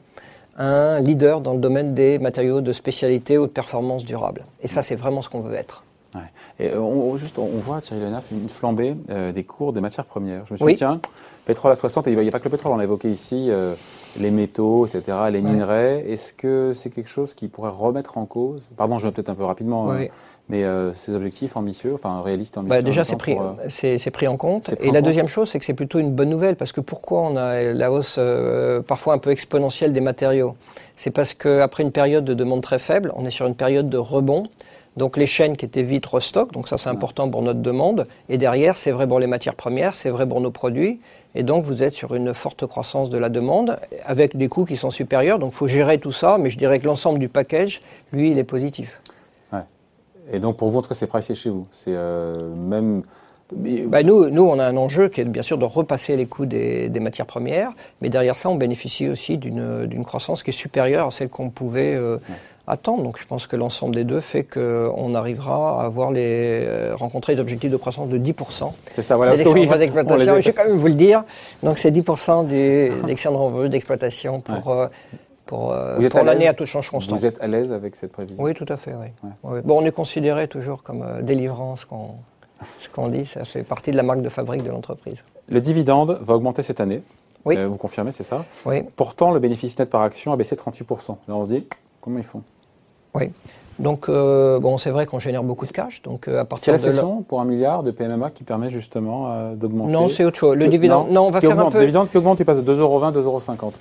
un 0.58 0.98
leader 1.00 1.40
dans 1.40 1.52
le 1.52 1.60
domaine 1.60 1.94
des 1.94 2.18
matériaux 2.18 2.60
de 2.60 2.72
spécialité 2.72 3.38
ou 3.38 3.46
de 3.46 3.50
performance 3.50 4.04
durable. 4.04 4.44
Et 4.62 4.68
ça, 4.68 4.82
c'est 4.82 4.96
vraiment 4.96 5.22
ce 5.22 5.28
qu'on 5.28 5.40
veut 5.40 5.54
être. 5.54 5.84
Et 6.58 6.70
euh, 6.70 6.80
on, 6.80 7.16
juste, 7.16 7.38
on 7.38 7.46
voit, 7.46 7.80
Thierry 7.80 8.02
Lenaf, 8.02 8.24
une 8.32 8.48
flambée 8.48 8.96
euh, 9.10 9.32
des 9.32 9.44
cours 9.44 9.72
des 9.72 9.80
matières 9.80 10.04
premières. 10.04 10.44
Je 10.46 10.54
me 10.54 10.56
suis 10.56 10.66
dit, 10.66 10.76
tiens, 10.76 11.00
pétrole 11.46 11.72
à 11.72 11.76
60, 11.76 12.06
il 12.06 12.18
n'y 12.18 12.28
a 12.28 12.30
pas 12.30 12.38
que 12.38 12.44
le 12.44 12.50
pétrole, 12.50 12.72
on 12.72 12.78
a 12.78 12.84
évoqué 12.84 13.10
ici 13.10 13.48
euh, 13.50 13.74
les 14.18 14.30
métaux, 14.30 14.86
etc., 14.86 15.18
les 15.30 15.40
minerais. 15.40 16.04
Est-ce 16.08 16.32
que 16.32 16.72
c'est 16.74 16.90
quelque 16.90 17.10
chose 17.10 17.34
qui 17.34 17.48
pourrait 17.48 17.70
remettre 17.70 18.18
en 18.18 18.26
cause, 18.26 18.62
pardon, 18.76 18.98
je 18.98 19.06
vais 19.06 19.12
peut-être 19.12 19.30
un 19.30 19.34
peu 19.34 19.44
rapidement, 19.44 19.92
mais 20.50 20.64
ces 20.94 21.14
objectifs 21.14 21.58
ambitieux, 21.58 21.92
enfin 21.94 22.22
réalistes 22.22 22.56
et 22.56 22.60
ambitieux 22.60 22.78
bah, 22.78 22.82
Déjà, 22.82 23.04
c'est 23.04 23.16
pris, 23.16 23.36
c'est, 23.68 24.10
pris 24.10 24.26
en 24.26 24.38
compte. 24.38 24.74
et 24.80 24.90
la 24.90 25.02
deuxième 25.02 25.28
chose, 25.28 25.50
c'est 25.50 25.58
que 25.58 25.64
c'est 25.64 25.74
plutôt 25.74 25.98
une 25.98 26.12
bonne 26.12 26.30
nouvelle, 26.30 26.56
parce 26.56 26.72
que 26.72 26.80
pourquoi 26.80 27.20
on 27.20 27.36
a 27.36 27.62
la 27.62 27.92
hausse 27.92 28.18
parfois 28.86 29.14
un 29.14 29.18
peu 29.18 29.30
exponentielle 29.30 29.92
des 29.92 30.00
matériaux? 30.00 30.56
C'est 30.96 31.10
parce 31.10 31.34
qu'après 31.34 31.82
une 31.84 31.92
période 31.92 32.24
de 32.24 32.34
demande 32.34 32.62
très 32.62 32.78
faible, 32.78 33.12
on 33.14 33.24
est 33.24 33.30
sur 33.30 33.46
une 33.46 33.54
période 33.54 33.88
de 33.88 33.98
rebond. 33.98 34.44
Donc 34.98 35.16
les 35.16 35.26
chaînes 35.26 35.56
qui 35.56 35.64
étaient 35.64 35.84
vides 35.84 36.04
restockent, 36.04 36.52
donc 36.52 36.68
ça 36.68 36.76
c'est 36.76 36.90
important 36.90 37.30
pour 37.30 37.40
notre 37.40 37.60
demande. 37.60 38.06
Et 38.28 38.36
derrière, 38.36 38.76
c'est 38.76 38.90
vrai 38.90 39.06
pour 39.06 39.20
les 39.20 39.28
matières 39.28 39.54
premières, 39.54 39.94
c'est 39.94 40.10
vrai 40.10 40.26
pour 40.26 40.40
nos 40.40 40.50
produits. 40.50 41.00
Et 41.36 41.44
donc 41.44 41.62
vous 41.62 41.84
êtes 41.84 41.92
sur 41.92 42.14
une 42.16 42.34
forte 42.34 42.66
croissance 42.66 43.08
de 43.08 43.16
la 43.16 43.28
demande 43.28 43.78
avec 44.04 44.36
des 44.36 44.48
coûts 44.48 44.64
qui 44.64 44.76
sont 44.76 44.90
supérieurs. 44.90 45.38
Donc 45.38 45.52
il 45.52 45.56
faut 45.56 45.68
gérer 45.68 45.98
tout 45.98 46.10
ça, 46.10 46.36
mais 46.36 46.50
je 46.50 46.58
dirais 46.58 46.80
que 46.80 46.86
l'ensemble 46.86 47.20
du 47.20 47.28
package, 47.28 47.80
lui, 48.12 48.32
il 48.32 48.38
est 48.38 48.44
positif. 48.44 49.00
Ouais. 49.52 49.60
Et 50.32 50.40
donc 50.40 50.56
pour 50.56 50.68
vous, 50.68 50.80
en 50.80 50.82
tout 50.82 50.88
cas, 50.88 50.96
c'est 50.96 51.06
pricé 51.06 51.34
chez 51.36 51.50
vous. 51.50 51.66
C'est 51.70 51.94
euh, 51.94 52.52
même. 52.54 53.04
Bah, 53.52 54.02
nous, 54.02 54.28
nous, 54.28 54.42
on 54.42 54.58
a 54.58 54.66
un 54.66 54.76
enjeu 54.76 55.08
qui 55.08 55.22
est 55.22 55.24
bien 55.24 55.42
sûr 55.42 55.56
de 55.56 55.64
repasser 55.64 56.16
les 56.16 56.26
coûts 56.26 56.44
des, 56.44 56.90
matières 57.00 57.24
premières, 57.24 57.70
mais 58.02 58.10
derrière 58.10 58.36
ça, 58.36 58.50
on 58.50 58.56
bénéficie 58.56 59.08
aussi 59.08 59.38
d'une 59.38 60.04
croissance 60.04 60.42
qui 60.42 60.50
est 60.50 60.52
supérieure 60.52 61.06
à 61.06 61.10
celle 61.12 61.30
qu'on 61.30 61.48
pouvait 61.48 61.94
euh, 61.94 62.18
attendre. 62.68 63.02
Donc 63.02 63.18
je 63.18 63.26
pense 63.26 63.46
que 63.46 63.56
l'ensemble 63.56 63.94
des 63.94 64.04
deux 64.04 64.20
fait 64.20 64.44
qu'on 64.44 65.14
arrivera 65.14 65.80
à 65.80 65.84
avoir 65.84 66.10
les, 66.12 66.64
euh, 66.64 66.94
rencontrer 66.94 67.34
des 67.34 67.40
objectifs 67.40 67.70
de 67.70 67.76
croissance 67.76 68.08
de 68.08 68.18
10%. 68.18 68.72
C'est 68.92 69.02
ça, 69.02 69.16
voilà. 69.16 69.36
d'exploitation, 69.36 70.40
je 70.40 70.50
vais 70.50 70.52
quand 70.52 70.64
même 70.64 70.76
vous 70.76 70.86
le 70.86 70.94
dire. 70.94 71.24
Donc 71.62 71.78
c'est 71.78 71.90
10% 71.90 72.46
des 72.46 72.92
excédents 73.08 73.48
de 73.48 73.54
revenus 73.54 73.70
d'exploitation 73.70 74.40
pour... 74.40 74.70
Euh, 74.70 74.86
pour, 75.46 75.74
pour 76.10 76.24
l'année 76.24 76.46
à 76.46 76.52
tout 76.52 76.66
change 76.66 76.90
constant. 76.90 77.16
Vous 77.16 77.24
êtes 77.24 77.40
à 77.40 77.46
l'aise 77.46 77.72
avec 77.72 77.96
cette 77.96 78.12
prévision? 78.12 78.44
Oui, 78.44 78.52
tout 78.52 78.66
à 78.68 78.76
fait. 78.76 78.92
Oui. 78.92 79.60
Bon, 79.64 79.80
on 79.80 79.86
est 79.86 79.92
considéré 79.92 80.46
toujours 80.46 80.82
comme 80.82 81.22
délivrance, 81.22 81.86
ce 82.80 82.88
qu'on 82.90 83.08
dit, 83.08 83.24
ça 83.24 83.46
fait 83.46 83.62
partie 83.62 83.90
de 83.90 83.96
la 83.96 84.02
marque 84.02 84.20
de 84.20 84.28
fabrique 84.28 84.62
de 84.62 84.70
l'entreprise. 84.70 85.24
Le 85.48 85.62
dividende 85.62 86.18
va 86.20 86.34
augmenter 86.34 86.62
cette 86.62 86.80
année. 86.80 87.02
Oui. 87.44 87.56
vous 87.64 87.76
confirmez, 87.76 88.12
c'est 88.12 88.24
ça? 88.24 88.44
Oui. 88.66 88.82
Pourtant, 88.96 89.30
le 89.30 89.40
bénéfice 89.40 89.78
net 89.78 89.88
par 89.88 90.02
action 90.02 90.32
a 90.32 90.36
baissé 90.36 90.54
de 90.54 90.60
38%. 90.60 91.16
Là, 91.28 91.34
on 91.34 91.46
se 91.46 91.54
dit, 91.54 91.66
comment 92.00 92.18
ils 92.18 92.24
font? 92.24 92.42
Oui. 93.14 93.30
Donc, 93.78 94.08
euh, 94.08 94.58
bon, 94.58 94.76
c'est 94.76 94.90
vrai 94.90 95.06
qu'on 95.06 95.20
génère 95.20 95.44
beaucoup 95.44 95.64
de 95.64 95.70
cash. 95.70 96.02
Donc, 96.02 96.26
euh, 96.26 96.40
à 96.40 96.44
partir 96.44 96.64
c'est 96.64 96.72
la 96.72 96.92
session 96.92 97.22
pour 97.22 97.40
un 97.40 97.44
milliard 97.44 97.82
de 97.82 97.90
PMMA 97.90 98.30
qui 98.30 98.42
permet 98.42 98.70
justement 98.70 99.30
euh, 99.30 99.54
d'augmenter. 99.54 99.92
Non, 99.92 100.08
c'est 100.08 100.24
autre 100.24 100.38
chose. 100.38 100.56
Le 100.56 100.66
dividende, 100.66 101.10
non, 101.10 101.28
on 101.28 101.30
va 101.30 101.40
faire 101.40 101.58
un 101.58 101.70
peu. 101.70 101.78
Le 101.78 101.84
dividende 101.84 102.10
qui 102.10 102.16
augmente, 102.16 102.40
il 102.40 102.44
passe 102.44 102.58
de 102.58 102.74
2,20 102.74 103.12
2,50 103.12 103.72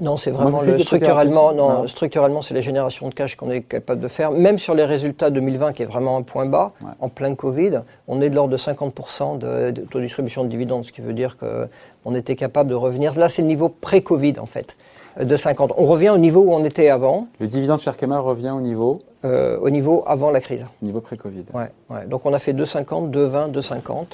non, 0.00 0.16
c'est 0.16 0.30
vraiment 0.30 0.62
le, 0.62 0.78
structurellement. 0.78 1.52
Non, 1.52 1.88
structurellement, 1.88 2.40
c'est 2.40 2.54
la 2.54 2.60
génération 2.60 3.08
de 3.08 3.14
cash 3.14 3.34
qu'on 3.34 3.50
est 3.50 3.62
capable 3.62 4.00
de 4.00 4.06
faire. 4.06 4.30
Même 4.30 4.56
sur 4.56 4.72
les 4.74 4.84
résultats 4.84 5.28
2020, 5.28 5.72
qui 5.72 5.82
est 5.82 5.86
vraiment 5.86 6.16
un 6.16 6.22
point 6.22 6.46
bas, 6.46 6.70
en 7.00 7.08
plein 7.08 7.34
Covid, 7.34 7.80
on 8.06 8.20
est 8.20 8.30
de 8.30 8.34
l'ordre 8.36 8.52
de 8.52 8.56
50% 8.56 9.38
de, 9.38 9.72
de, 9.72 9.80
taux 9.80 9.98
de 9.98 10.04
distribution 10.04 10.44
de 10.44 10.48
dividendes, 10.48 10.84
ce 10.84 10.92
qui 10.92 11.00
veut 11.00 11.14
dire 11.14 11.36
qu'on 11.36 12.14
était 12.14 12.36
capable 12.36 12.70
de 12.70 12.76
revenir. 12.76 13.18
Là, 13.18 13.28
c'est 13.28 13.42
le 13.42 13.48
niveau 13.48 13.68
pré-Covid, 13.68 14.34
en 14.38 14.46
fait 14.46 14.76
de 15.24 15.36
50. 15.36 15.72
On 15.76 15.86
revient 15.86 16.10
au 16.10 16.18
niveau 16.18 16.40
où 16.40 16.52
on 16.52 16.64
était 16.64 16.88
avant. 16.88 17.26
Le 17.40 17.46
dividende 17.46 17.80
chez 17.80 17.88
Arkema 17.88 18.18
revient 18.18 18.50
au 18.50 18.60
niveau 18.60 19.02
euh, 19.24 19.58
Au 19.60 19.70
niveau 19.70 20.04
avant 20.06 20.30
la 20.30 20.40
crise. 20.40 20.64
Niveau 20.82 21.00
pré-Covid. 21.00 21.44
Ouais, 21.54 21.70
ouais, 21.90 22.06
Donc 22.06 22.24
on 22.24 22.32
a 22.32 22.38
fait 22.38 22.52
2,50, 22.52 23.10
2,20, 23.10 23.52
2,50. 23.52 24.06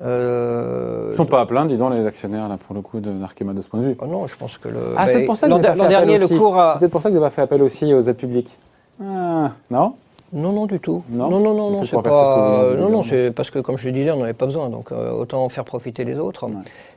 Euh, 0.00 1.06
Ils 1.08 1.10
ne 1.10 1.16
sont 1.16 1.26
pas 1.26 1.40
à 1.40 1.46
plaindre, 1.46 1.70
dis 1.70 1.76
donc, 1.76 1.92
les 1.92 2.06
actionnaires, 2.06 2.48
là, 2.48 2.56
pour 2.56 2.74
le 2.74 2.82
coup, 2.82 3.00
d'Arkema 3.00 3.52
de 3.52 3.62
ce 3.62 3.68
point 3.68 3.80
de 3.80 3.86
vue. 3.86 3.96
Oh 4.00 4.06
non, 4.06 4.26
je 4.26 4.36
pense 4.36 4.56
que 4.56 4.68
le. 4.68 4.94
Ah, 4.96 5.06
c'est 5.10 5.22
pour 5.22 5.36
ça 5.36 5.46
que 5.46 5.52
l'an 5.52 5.58
dernier, 5.58 6.18
le 6.18 6.28
cours 6.28 6.58
a. 6.58 6.74
C'est 6.74 6.78
peut-être 6.80 6.92
pour 6.92 7.02
ça 7.02 7.10
que 7.10 7.16
vous 7.16 7.22
avez 7.22 7.30
fait 7.34 7.42
appel 7.42 7.62
aussi 7.62 7.92
aux 7.92 8.00
aides 8.00 8.16
publiques. 8.16 8.56
Ah, 9.02 9.52
non? 9.70 9.94
Non, 10.32 10.52
non, 10.52 10.66
du 10.66 10.78
tout. 10.78 11.02
Non, 11.08 11.30
non, 11.30 11.40
non, 11.40 11.70
non, 11.70 11.82
c'est 11.84 12.00
pas. 12.02 12.74
non, 12.76 12.90
non, 12.90 13.02
c'est 13.02 13.30
parce 13.30 13.50
que, 13.50 13.58
comme 13.58 13.78
je 13.78 13.86
le 13.86 13.92
disais, 13.92 14.10
on 14.10 14.16
n'en 14.16 14.24
avait 14.24 14.34
pas 14.34 14.46
besoin, 14.46 14.68
donc 14.68 14.92
euh, 14.92 15.10
autant 15.10 15.44
en 15.44 15.48
faire 15.48 15.64
profiter 15.64 16.04
les 16.04 16.18
autres. 16.18 16.48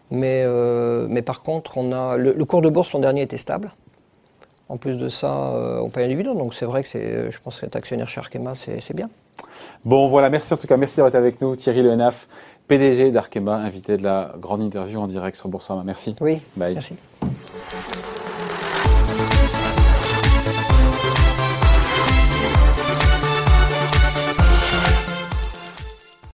Mais, 0.10 0.44
euh, 0.46 1.08
mais 1.10 1.22
par 1.22 1.42
contre, 1.42 1.78
on 1.78 1.94
a 1.94 2.18
le, 2.18 2.34
cours 2.46 2.62
de 2.62 2.70
bourse 2.70 2.92
l'an 2.92 3.00
dernier 3.00 3.22
était 3.22 3.38
stable. 3.38 3.72
En 4.68 4.78
plus 4.78 4.98
de 4.98 5.10
ça, 5.10 5.54
euh, 5.54 5.80
on 5.82 5.90
paye 5.90 6.06
un 6.06 6.08
dividende, 6.10 6.38
donc 6.38 6.54
c'est 6.54 6.66
vrai 6.66 6.84
que 6.84 6.90
c'est, 6.90 7.32
je 7.32 7.40
pense 7.42 7.60
qu'être 7.60 7.76
actionnaire 7.76 8.08
chez 8.08 8.20
Arkema, 8.20 8.54
c'est 8.56 8.96
bien. 8.96 9.10
Bon, 9.86 10.10
voilà, 10.10 10.30
merci 10.30 10.54
en 10.54 10.58
tout 10.58 10.68
cas, 10.68 10.78
merci 10.78 10.98
d'avoir 10.98 11.10
été 11.10 11.18
avec 11.18 11.42
nous, 11.42 11.56
Thierry 11.56 11.82
Lenaf, 11.82 12.28
PDG 12.68 13.12
d'Arkema, 13.12 13.56
invité 13.56 13.98
de 13.98 14.04
la 14.04 14.34
grande 14.40 14.62
interview 14.62 15.00
en 15.00 15.08
direct 15.08 15.36
sur 15.38 15.50
Boursorama. 15.50 15.84
Merci. 15.86 16.16
Oui. 16.22 16.40
Bye. 16.56 16.74
Merci. 16.74 16.96